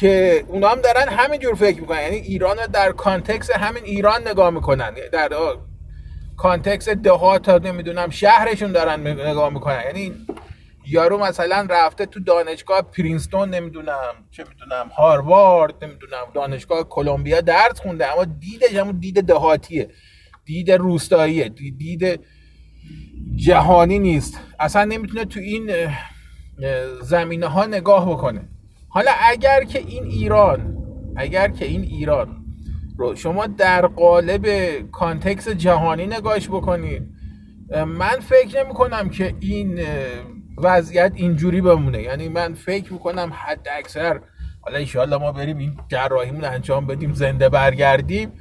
که 0.00 0.44
اونا 0.48 0.68
هم 0.68 0.80
دارن 0.80 1.08
همین 1.08 1.40
جور 1.40 1.54
فکر 1.54 1.80
می‌کنن. 1.80 2.02
یعنی 2.02 2.16
ایران 2.16 2.56
در 2.72 2.92
context 2.92 3.50
همین 3.50 3.84
ایران 3.84 4.28
نگاه 4.28 4.50
می‌کنن. 4.50 4.94
در 5.12 5.28
context 6.36 6.88
دهات 6.88 7.48
نمی‌دونم 7.48 8.10
شهرشون 8.10 8.72
دارن 8.72 9.00
نگاه 9.06 9.50
می‌کنن. 9.50 9.82
یعنی 9.86 10.12
یارو 10.86 11.18
مثلا 11.18 11.66
رفته 11.70 12.06
تو 12.06 12.20
دانشگاه 12.20 12.82
پرینستون 12.82 13.50
نمی‌دونم 13.50 14.14
چه 14.30 14.44
می‌دونم 14.48 14.88
هاروارد 14.88 15.84
نمی‌دونم 15.84 16.24
دانشگاه 16.34 16.82
کلمبیا 16.82 17.40
درس 17.40 17.80
خونده 17.80 18.12
اما 18.12 18.24
دیدش 18.24 18.74
همون 18.74 18.98
دید 18.98 19.26
دهاتیه. 19.26 19.88
دید 20.46 20.72
روستاییه 20.72 21.48
دید 21.48 22.20
جهانی 23.36 23.98
نیست. 23.98 24.40
اصلا 24.60 24.84
نمی‌تونه 24.84 25.24
تو 25.24 25.40
این 25.40 25.70
زمینه 27.02 27.46
ها 27.46 27.66
نگاه 27.66 28.10
بکنه. 28.10 28.48
حالا 28.88 29.10
اگر 29.30 29.64
که 29.64 29.78
این 29.78 30.04
ایران 30.04 30.76
اگر 31.16 31.48
که 31.48 31.64
این 31.64 31.82
ایران 31.82 32.44
رو 32.98 33.14
شما 33.14 33.46
در 33.46 33.86
قالب 33.86 34.46
کانتکس 34.90 35.48
جهانی 35.48 36.06
نگاهش 36.06 36.48
بکنید 36.48 37.02
من 37.86 38.20
فکر 38.20 38.64
نمی 38.64 38.74
کنم 38.74 39.08
که 39.08 39.34
این 39.40 39.80
وضعیت 40.58 41.12
اینجوری 41.14 41.60
بمونه. 41.60 42.02
یعنی 42.02 42.28
من 42.28 42.54
فکر 42.54 42.92
می‌کنم 42.92 43.32
حد 43.34 43.68
اکثر 43.78 44.20
حالا 44.60 44.78
ایشالله 44.78 45.16
ما 45.16 45.32
بریم 45.32 45.58
این 45.58 45.76
جراحیمون 45.88 46.44
انجام 46.44 46.86
بدیم 46.86 47.12
زنده 47.12 47.48
برگردیم. 47.48 48.32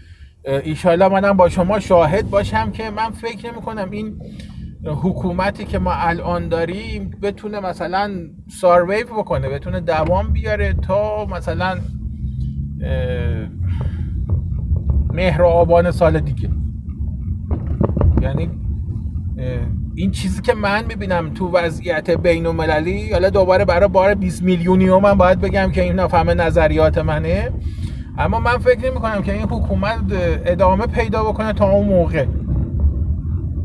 ایشالله 0.48 1.08
منم 1.08 1.38
با 1.38 1.50
شما 1.50 1.80
شاهد 1.80 2.30
باشم 2.30 2.72
که 2.72 2.90
من 2.90 3.12
فکر 3.12 3.52
نمی 3.52 3.62
کنم 3.62 3.92
این 3.92 4.20
حکومتی 4.86 5.66
که 5.66 5.80
ما 5.80 5.94
الان 5.94 6.50
داریم 6.50 7.12
بتونه 7.22 7.60
مثلا 7.60 8.12
سارویو 8.48 9.06
بکنه 9.06 9.50
بتونه 9.50 9.80
دوام 9.80 10.34
بیاره 10.34 10.74
تا 10.74 11.26
مثلا 11.26 11.78
مهر 15.14 15.44
آبان 15.44 15.92
سال 15.92 16.20
دیگه. 16.20 16.50
یعنی 18.22 18.50
این 19.96 20.12
چیزی 20.12 20.42
که 20.42 20.54
من 20.54 20.86
می‌بینم 20.86 21.34
تو 21.34 21.52
وضعیت 21.52 22.10
بین 22.10 22.46
المللی 22.46 23.12
حالا 23.12 23.30
دوباره 23.30 23.66
برای 23.66 23.90
بار 23.90 24.14
20 24.14 24.44
میلیونی 24.44 24.90
من 24.90 25.14
باید 25.14 25.42
بگم 25.42 25.72
که 25.72 25.82
این 25.82 26.00
همه 26.00 26.34
نظریات 26.34 26.98
منه. 26.98 27.52
اما 28.18 28.40
من 28.40 28.58
فکر 28.58 28.92
نمی 28.92 29.00
کنم 29.00 29.22
که 29.22 29.34
این 29.34 29.48
حکومت 29.50 30.00
ادامه 30.46 30.88
پیدا 30.88 31.24
بکنه 31.24 31.54
تا 31.54 31.72
اون 31.72 31.88
موقع. 31.88 32.26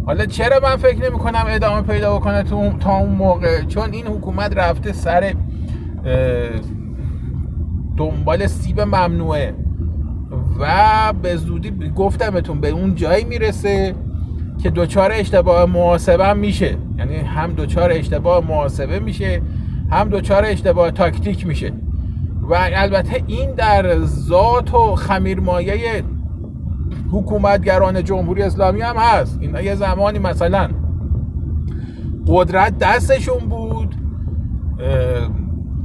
حالا 0.07 0.27
چرا 0.27 0.61
من 0.63 0.77
فکر 0.77 1.11
نمی 1.11 1.19
کنم 1.19 1.45
ادامه 1.49 1.83
پیدا 1.83 2.17
بکنه 2.19 2.43
تا 2.81 2.97
اون 2.97 3.11
موقع؟ 3.11 3.63
چون 3.63 3.93
این 3.93 4.07
حکومت 4.07 4.57
رفته 4.57 4.93
سر 4.93 5.35
دنبال 7.97 8.47
سیب 8.47 8.81
ممنوعه. 8.81 9.55
و 10.61 10.67
به 11.23 11.37
زودی 11.37 11.93
گفتمتون 11.97 12.61
به 12.61 12.69
اون 12.69 12.95
جایی 12.95 13.25
می‌رسه 13.25 13.95
که 14.63 14.71
دوچار 14.71 15.11
اشتباه 15.15 15.65
محاسبه 15.65 16.33
میشه. 16.33 16.77
یعنی 16.99 17.17
هم 17.17 17.53
دوچار 17.53 17.91
اشتباه 17.93 18.45
محاسبه 18.49 18.99
میشه 18.99 19.43
هم 19.91 20.09
دوچار 20.09 20.45
اشتباه 20.45 20.91
تاکتیک 20.91 21.47
میشه. 21.47 21.73
و 22.51 22.55
البته 22.55 23.23
این 23.27 23.55
در 23.55 24.05
ذات 24.05 24.75
و 24.75 24.95
خمیرمایه 24.95 26.05
حکومتگران 27.13 28.05
جمهوری 28.05 28.43
اسلامی 28.43 28.81
هم 28.81 28.97
هست. 28.97 29.39
اینا 29.41 29.61
یه 29.61 29.75
زمانی 29.75 30.19
مثلا 30.19 30.69
قدرت 32.27 32.79
دستشون 32.79 33.39
بود 33.39 33.95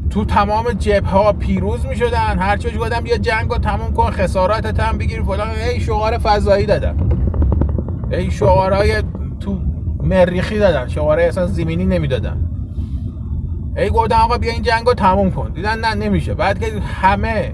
تو 0.10 0.26
تمام 0.26 0.72
جبه 0.72 1.08
ها 1.08 1.34
پیروز 1.34 1.86
می 1.86 1.96
شدن 1.96 2.40
هر 2.40 2.58
چیز 2.58 2.78
گفتم 2.78 3.06
یه 3.06 3.18
جنگ 3.18 3.50
رو 3.50 3.58
تموم 3.58 3.94
کن 3.94 4.12
خسارات 4.12 4.80
هم 4.80 4.98
بگیر 4.98 5.24
فلان. 5.24 5.48
ای 5.74 5.80
شعار 5.80 6.18
فضایی 6.18 6.66
دادن. 6.66 6.98
این 8.12 8.30
شعارهای 8.30 9.04
تو 9.40 9.60
مریخی 10.04 10.60
دادن 10.60 10.88
شعارهای 10.88 11.28
اصلا 11.28 11.48
زمینی 11.48 11.86
نمی‌دادن. 11.86 12.55
ای 13.78 13.90
گفتن 13.90 14.16
آقا 14.16 14.38
بیا 14.38 14.52
این 14.52 14.62
جنگو 14.62 14.94
تموم 14.94 15.32
کن. 15.32 15.52
دیدن 15.52 15.80
نه 15.80 15.94
نمیشه. 15.94 16.34
بعد 16.34 16.60
که 16.60 16.80
همه 16.80 17.54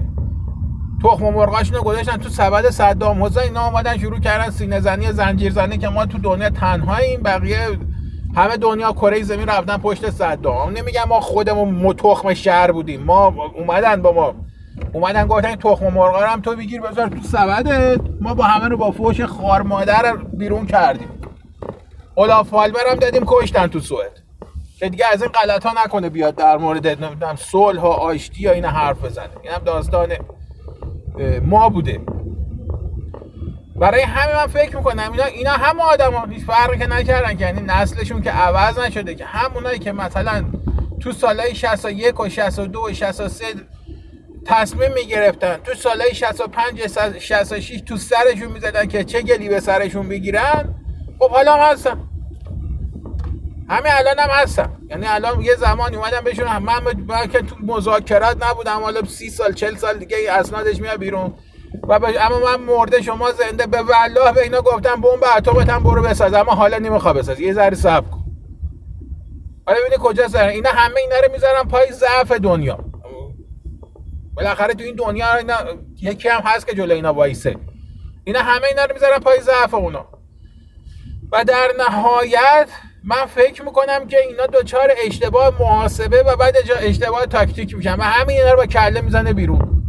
تخم 1.04 1.24
و 1.24 1.30
مرغاشونو 1.30 1.82
گذاشتن 1.82 2.16
تو 2.16 2.28
سبد 2.28 2.70
صدام. 2.70 3.24
حسین 3.24 3.42
اینا 3.42 3.66
اومدن 3.66 3.98
شروع 3.98 4.20
کردن 4.20 4.50
سینه 4.50 4.80
زنی 4.80 5.12
زنجیر 5.12 5.52
زنی 5.52 5.78
که 5.78 5.88
ما 5.88 6.06
تو 6.06 6.18
دنیا 6.18 6.50
تنهاییم. 6.50 7.22
بقیه 7.22 7.78
همه 8.36 8.56
دنیا 8.56 8.92
کره 8.92 9.22
زمین 9.22 9.48
رفتن 9.48 9.76
پشت 9.76 10.10
صدام. 10.10 10.70
نمیگم 10.70 11.04
ما 11.08 11.20
خودمون 11.20 11.92
تخم 11.92 12.34
شهر 12.34 12.72
بودیم. 12.72 13.02
ما 13.02 13.34
اومدن 13.56 14.02
با 14.02 14.12
ما. 14.12 14.34
اومدن 14.92 15.26
گفتن 15.26 15.56
تخم 15.56 15.84
مرغا 15.86 16.20
رو 16.20 16.26
هم 16.26 16.40
تو 16.40 16.56
بگیر 16.56 16.80
بذار 16.80 17.08
تو 17.08 17.22
سبدت 17.22 18.00
ما 18.20 18.34
با 18.34 18.44
همه 18.44 18.68
رو 18.68 18.76
با 18.76 18.90
فوش 18.90 19.20
خار 19.20 19.62
مادر 19.62 20.16
بیرون 20.16 20.66
کردیم. 20.66 21.08
اولاف 22.14 22.48
فالبر 22.48 22.94
دادیم 23.00 23.22
کشتن 23.26 23.66
تو 23.66 23.80
سوئد. 23.80 24.21
که 24.82 24.88
دیگه 24.88 25.06
از 25.12 25.22
این 25.22 25.30
غلط 25.30 25.66
ها 25.66 25.84
نکنه 25.84 26.08
بیاد 26.08 26.34
در 26.34 26.56
مورد 26.56 26.86
نمی‌دونم 26.86 27.36
صلح 27.36 27.82
و 27.82 27.86
آشتی 27.86 28.42
یا 28.42 28.52
این 28.52 28.64
حرف 28.64 29.04
بزنه. 29.04 29.28
این 29.42 29.52
هم 29.52 29.64
داستان 29.64 30.08
ما 31.42 31.68
بوده. 31.68 32.00
برای 33.76 34.02
همه 34.02 34.36
من 34.36 34.46
فکر 34.46 34.76
می‌کنم 34.76 35.12
اینا 35.12 35.24
اینا 35.24 35.50
هم 35.50 35.80
آدم 35.80 36.12
ها 36.14 36.26
هیچ 36.26 36.44
فرقی 36.44 36.78
که 36.78 36.86
نکردن 36.86 37.36
که 37.36 37.44
یعنی 37.44 37.60
نسلشون 37.60 38.22
که 38.22 38.30
عوض 38.30 38.78
نشده. 38.78 39.14
که 39.14 39.24
همونایی 39.24 39.78
که 39.78 39.92
مثلا 39.92 40.44
تو 41.00 41.12
سالهای 41.12 41.54
61 41.54 42.20
و 42.20 42.28
62 42.28 42.80
و 42.80 42.92
63 42.92 43.44
تصمیم 44.46 44.92
می‌گرفتن 44.92 45.56
تو 45.56 45.74
سالهای 45.74 46.14
65 46.14 46.86
66 47.18 47.82
تو 47.86 47.96
سرشون 47.96 48.52
می‌زدن 48.52 48.86
که 48.86 49.04
چه 49.04 49.22
گلی 49.22 49.48
به 49.48 49.60
سرشون 49.60 50.08
بگیرن 50.08 50.74
خب 51.18 51.30
حالا 51.30 51.54
هم 51.56 51.72
هستم 51.72 52.08
همین 53.68 53.92
الان 53.92 54.18
هم 54.18 54.30
هستم. 54.30 54.76
یعنی 54.90 55.06
الان 55.06 55.40
یه 55.40 55.54
زمانی 55.54 55.96
اومدم 55.96 56.20
بهشون 56.20 56.58
من 56.58 57.26
که 57.26 57.38
تو 57.38 57.56
مذاکرات 57.60 58.44
نبودم 58.44 58.80
حالا 58.80 59.04
سی 59.04 59.30
سال 59.30 59.52
چل 59.52 59.76
سال 59.76 59.98
دیگه 59.98 60.32
اسنادش 60.32 60.80
میاد 60.80 60.98
بیرون. 60.98 61.34
و 61.82 61.92
اما 61.92 62.38
من 62.38 62.60
مرده 62.60 63.02
شما 63.02 63.32
زنده 63.32 63.66
به 63.66 63.82
والله 63.82 64.32
به 64.32 64.42
اینا 64.42 64.60
گفتم 64.60 65.00
بمب 65.00 65.24
اتمت 65.36 65.70
هم 65.70 65.82
برو 65.82 66.02
بساز 66.02 66.34
اما 66.34 66.52
حالا 66.52 66.78
نمی‌خواد 66.78 67.16
بساز 67.16 67.40
یه 67.40 67.52
ذره 67.52 67.74
صبر 67.74 68.10
کن. 68.10 68.24
حالا 69.66 69.78
ببینید 69.80 69.98
کجا 69.98 70.28
سر 70.28 70.48
اینا 70.48 70.70
همه 70.70 71.00
اینا 71.00 71.16
رو 71.26 71.32
می‌ذارن 71.32 71.68
پای 71.68 71.92
ضعف 71.92 72.32
دنیا. 72.32 72.78
بالاخره 74.34 74.74
تو 74.74 74.84
این 74.84 74.94
دنیا 74.94 75.34
اینا 75.34 75.54
یکی 76.00 76.28
هم 76.28 76.40
هست 76.44 76.66
که 76.66 76.74
جلوی 76.74 76.92
اینا 76.92 77.14
وایسه. 77.14 77.56
اینا 78.24 78.40
همه 78.40 78.66
اینا 78.66 78.84
رو 78.84 78.94
می‌ذارن 78.94 79.18
پای 79.18 79.40
ضعف 79.40 79.74
اونا. 79.74 80.08
و 81.32 81.44
در 81.44 81.68
نهایت 81.78 82.68
من 83.04 83.26
فکر 83.26 83.62
می‌کنم 83.62 84.06
که 84.06 84.16
اینا 84.28 84.46
دوچار 84.46 84.88
اشتباه 85.06 85.54
محاسبه 85.60 86.22
و 86.22 86.36
بعد 86.36 86.54
اشتباه 86.80 87.26
تاکتیک 87.26 87.76
میشن 87.76 87.94
و 87.94 88.02
همین 88.02 88.36
اینا 88.36 88.50
رو 88.50 88.56
با 88.56 88.66
کله 88.66 89.00
می‌زنه 89.00 89.32
بیرون. 89.32 89.84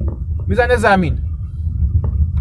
می‌زنه 0.48 0.76
زمین. 0.76 1.20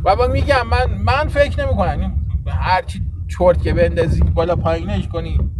و 0.05 0.17
با 0.17 0.27
میگم 0.27 0.67
من 0.67 0.95
من 1.05 1.29
فکر 1.29 1.67
نمی‌کنم. 1.67 2.13
هرچی 2.47 3.03
چرت 3.39 3.63
که 3.63 3.73
بندازی 3.73 4.21
بالا 4.21 4.57
پایینش 4.57 5.09
کنی. 5.09 5.51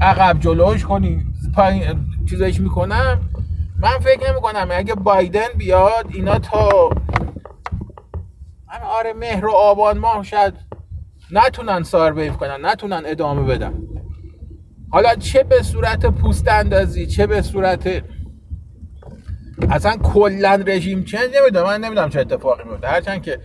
عقب 0.00 0.40
جلوش 0.40 0.84
کنی. 0.84 1.26
پایین 1.54 2.06
چیزایش 2.30 2.60
می‌کنم. 2.60 3.20
من 3.80 3.98
فکر 3.98 4.30
نمی 4.30 4.40
کنم 4.40 4.68
اگه 4.70 4.94
بایدن 4.94 5.48
بیاد 5.58 6.06
اینا 6.12 6.38
تا 6.38 6.90
من 8.68 8.80
آره 8.82 9.12
مهر 9.12 9.46
و 9.46 9.50
آبان 9.50 9.98
ماه 9.98 10.22
شاید 10.22 10.54
نتونن 11.30 11.82
سارویو 11.82 12.32
کنن. 12.32 12.66
نتونن 12.66 13.02
ادامه 13.06 13.42
بدن. 13.42 13.74
حالا 14.92 15.14
چه 15.14 15.42
به 15.42 15.62
صورت 15.62 16.06
پوست 16.06 16.48
اندازی 16.48 17.06
چه 17.06 17.26
به 17.26 17.42
صورت 17.42 18.02
اصلا 19.70 19.96
کلا 19.96 20.62
رژیم 20.66 21.04
چنج 21.04 21.30
نمی‌دونم 21.36 21.66
من 21.66 21.80
نمی‌دونم 21.80 22.10
چه 22.10 22.20
اتفاقی 22.20 22.64
میفته 22.64 22.88
هرچند 22.88 23.22
که 23.22 23.40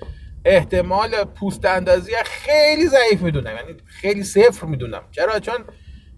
احتمال 0.45 1.23
پوست 1.23 1.65
اندازی 1.65 2.11
خیلی 2.25 2.87
ضعیف 2.87 3.21
می‌دونم 3.21 3.55
یعنی 3.55 3.77
خیلی 3.85 4.23
صفر 4.23 4.67
می‌دونم. 4.67 5.03
چرا؟ 5.11 5.39
چون 5.39 5.55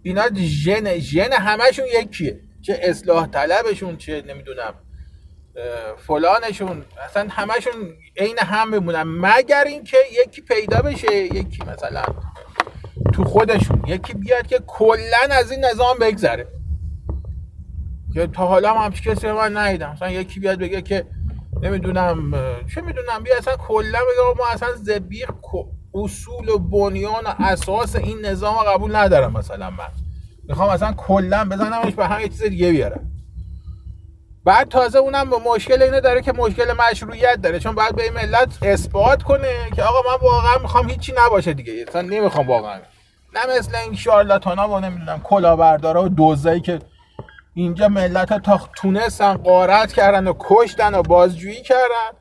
اینا 0.03 0.23
ژن 0.35 0.97
ژن 0.99 1.33
همشون 1.33 1.85
یکیه. 2.01 2.39
چه 2.61 2.79
اصلاح 2.83 3.27
طلبشون 3.27 3.97
چه 3.97 4.23
نمی‌دونم 4.27 4.73
فلانشون. 6.07 6.85
اصلا 7.05 7.27
همشون 7.29 7.73
عین 8.17 8.37
هم 8.39 8.71
بمونن 8.71 9.03
مگر 9.03 9.63
اینکه 9.67 9.97
یکی 10.25 10.41
پیدا 10.41 10.81
بشه 10.81 11.15
یکی 11.15 11.59
مثلا 11.67 12.03
خودشون. 13.25 13.83
یکی 13.87 14.13
بیاد 14.13 14.47
که 14.47 14.59
کلا 14.67 15.27
از 15.31 15.51
این 15.51 15.65
نظام 15.65 15.97
بگذره. 16.01 16.47
که 18.13 18.27
تا 18.27 18.47
حالا 18.47 18.73
هم 18.73 18.85
همچی 18.85 19.09
کسی 19.09 19.31
من 19.31 19.57
ندیدم. 19.57 19.91
مثلا 19.91 20.11
یکی 20.11 20.39
بیاد 20.39 20.59
بگه 20.59 20.81
که 20.81 21.05
نمی‌دونم 21.61 22.31
چه 22.75 22.81
می‌دونم 22.81 23.23
بیا 23.23 23.37
اصلا 23.37 23.55
کلا 23.57 23.99
بگه 23.99 24.37
ما 24.37 24.47
اصلا 24.53 24.69
زبیق 24.75 25.29
اصول 25.93 26.49
و 26.49 26.57
بنیان 26.57 27.23
و 27.25 27.33
اساس 27.39 27.95
این 27.95 28.25
نظام 28.25 28.55
قبول 28.55 28.95
ندارم 28.95 29.33
مثلا 29.33 29.69
من. 29.69 29.89
می‌خوام 30.43 30.69
اصلا 30.69 30.93
کلا 30.93 31.45
بزنمش 31.45 31.93
به 31.93 32.21
یه 32.21 32.27
چیز 32.27 32.43
دیگه 32.43 32.71
بیارم. 32.71 33.11
بعد 34.49 34.69
تازه 34.69 34.99
اونم 34.99 35.29
مشکل 35.29 35.81
اینه 35.81 36.01
داره 36.01 36.21
که 36.21 36.31
مشکل 36.31 36.73
مشروعیت 36.73 37.41
داره. 37.41 37.59
چون 37.59 37.75
باید 37.75 37.95
به 37.95 38.11
ملت 38.11 38.63
اثبات 38.63 39.23
کنه 39.23 39.69
که 39.75 39.83
آقا 39.83 40.09
من 40.09 40.27
واقعا 40.27 40.57
می‌خوام 40.61 40.89
هیچی 40.89 41.13
نباشه 41.25 41.53
دیگه. 41.53 41.85
اصلا 41.87 42.01
نمی‌خوام 42.01 42.47
واقعا. 42.47 42.79
نه 43.33 43.57
مثل 43.57 43.75
این 43.75 43.95
شارلاتانا 43.95 44.69
و 44.69 44.79
نمی‌دونم 44.79 45.21
کلاهبردارا 45.23 46.03
و 46.03 46.09
دوزایی 46.09 46.61
که 46.61 46.79
اینجا 47.53 47.87
ملت 47.87 48.43
تا 48.43 48.59
تونستن 48.75 49.33
قارت 49.33 49.93
کردن 49.93 50.27
و 50.27 50.33
کشتن 50.39 50.95
و 50.95 51.01
بازجویی 51.01 51.61
کردن. 51.61 52.17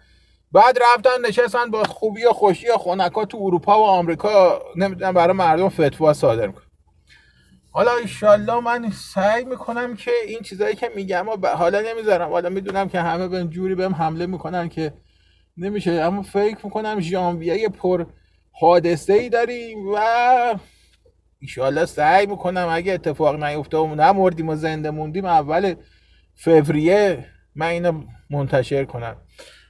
بعد 0.52 0.78
رفتن 0.94 1.28
نشستن 1.28 1.70
با 1.70 1.84
خوبی 1.84 2.24
و 2.24 2.32
خوشی 2.32 2.68
و 2.68 2.76
خونکا 2.76 3.24
تو 3.24 3.38
اروپا 3.42 3.78
و 3.78 3.86
آمریکا. 3.86 4.62
نمی‌دونم 4.76 5.12
برای 5.12 5.32
مردم 5.36 5.68
فتوا 5.68 6.12
صادر 6.12 6.46
می‌کنن 6.46 6.67
حالا 7.78 7.96
ایشالله 7.96 8.60
من 8.60 8.90
سعی 8.90 9.44
می‌کنم 9.44 9.96
که 9.96 10.10
این 10.26 10.40
چیزایی 10.40 10.74
که 10.74 10.90
میگم 10.96 11.28
و 11.28 11.46
حالا 11.46 11.80
نمی‌ذارم. 11.80 12.30
حالا 12.30 12.48
می‌دونم 12.48 12.88
که 12.88 13.00
همه 13.00 13.28
به 13.28 13.44
جوری 13.44 13.74
بهم 13.74 13.94
حمله 13.94 14.26
می‌کنن 14.26 14.68
که 14.68 14.92
نمیشه. 15.56 15.90
اما 15.90 16.22
فکر 16.22 16.58
می‌کنم 16.64 17.00
ژانویه 17.00 17.68
پر 17.68 18.06
حادثه 18.52 19.12
ای 19.12 19.28
داریم 19.28 19.78
و 19.94 19.98
ایشالله 21.38 21.86
سعی 21.86 22.26
می‌کنم 22.26 22.68
اگه 22.70 22.92
اتفاق 22.92 23.44
نیفته 23.44 23.76
و 23.76 23.94
نمردیم 23.94 24.48
و 24.48 24.56
زنده 24.56 24.90
موندیم 24.90 25.24
اول 25.24 25.74
فوریه 26.34 27.24
من 27.54 27.66
اینو 27.66 28.02
منتشر 28.30 28.84
کنم. 28.84 29.16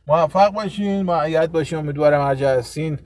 موفق 0.07 0.49
باشین 0.49 1.03
معید 1.03 1.53
باشین 1.53 1.79
امیدوارم 1.79 2.29
هر 2.29 2.45
هستین. 2.45 2.99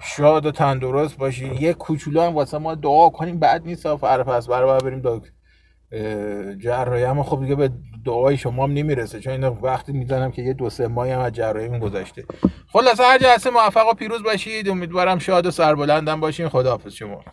شاد 0.00 0.46
و 0.46 0.50
تندرست 0.50 1.16
باشین 1.16 1.54
یه 1.54 1.74
کوچولو 1.74 2.22
هم 2.22 2.34
واسه 2.34 2.58
ما 2.58 2.74
دعا 2.74 3.08
کنیم 3.08 3.38
بعد 3.38 3.66
نیست. 3.66 3.96
فرپس 3.96 4.48
برای 4.48 4.80
بریم 4.80 5.00
دو 5.00 5.20
جراحی 6.58 7.04
اما 7.04 7.22
خب 7.22 7.40
دیگه 7.40 7.54
به 7.54 7.70
دعای 8.04 8.36
شما 8.36 8.64
هم 8.64 8.72
نمی‌رسه. 8.72 9.20
چون 9.20 9.32
اینو 9.32 9.50
وقتی 9.62 9.92
می‌زنم 9.92 10.30
که 10.30 10.42
یه 10.42 10.52
دو 10.52 10.70
سه 10.70 10.88
ماهی 10.88 11.12
هم 11.12 11.20
از 11.20 11.32
جراحی 11.32 11.78
گذشته. 11.78 12.24
خلاص 12.72 13.00
هر 13.00 13.18
جلسه 13.18 13.50
موفق 13.50 13.88
و 13.90 13.94
پیروز 13.94 14.22
باشید. 14.22 14.68
امیدوارم 14.68 15.18
شاد 15.18 15.46
و 15.46 15.50
سربلندم 15.50 16.20
باشین. 16.20 16.48
خداحافظ 16.48 16.92
شما. 16.92 17.22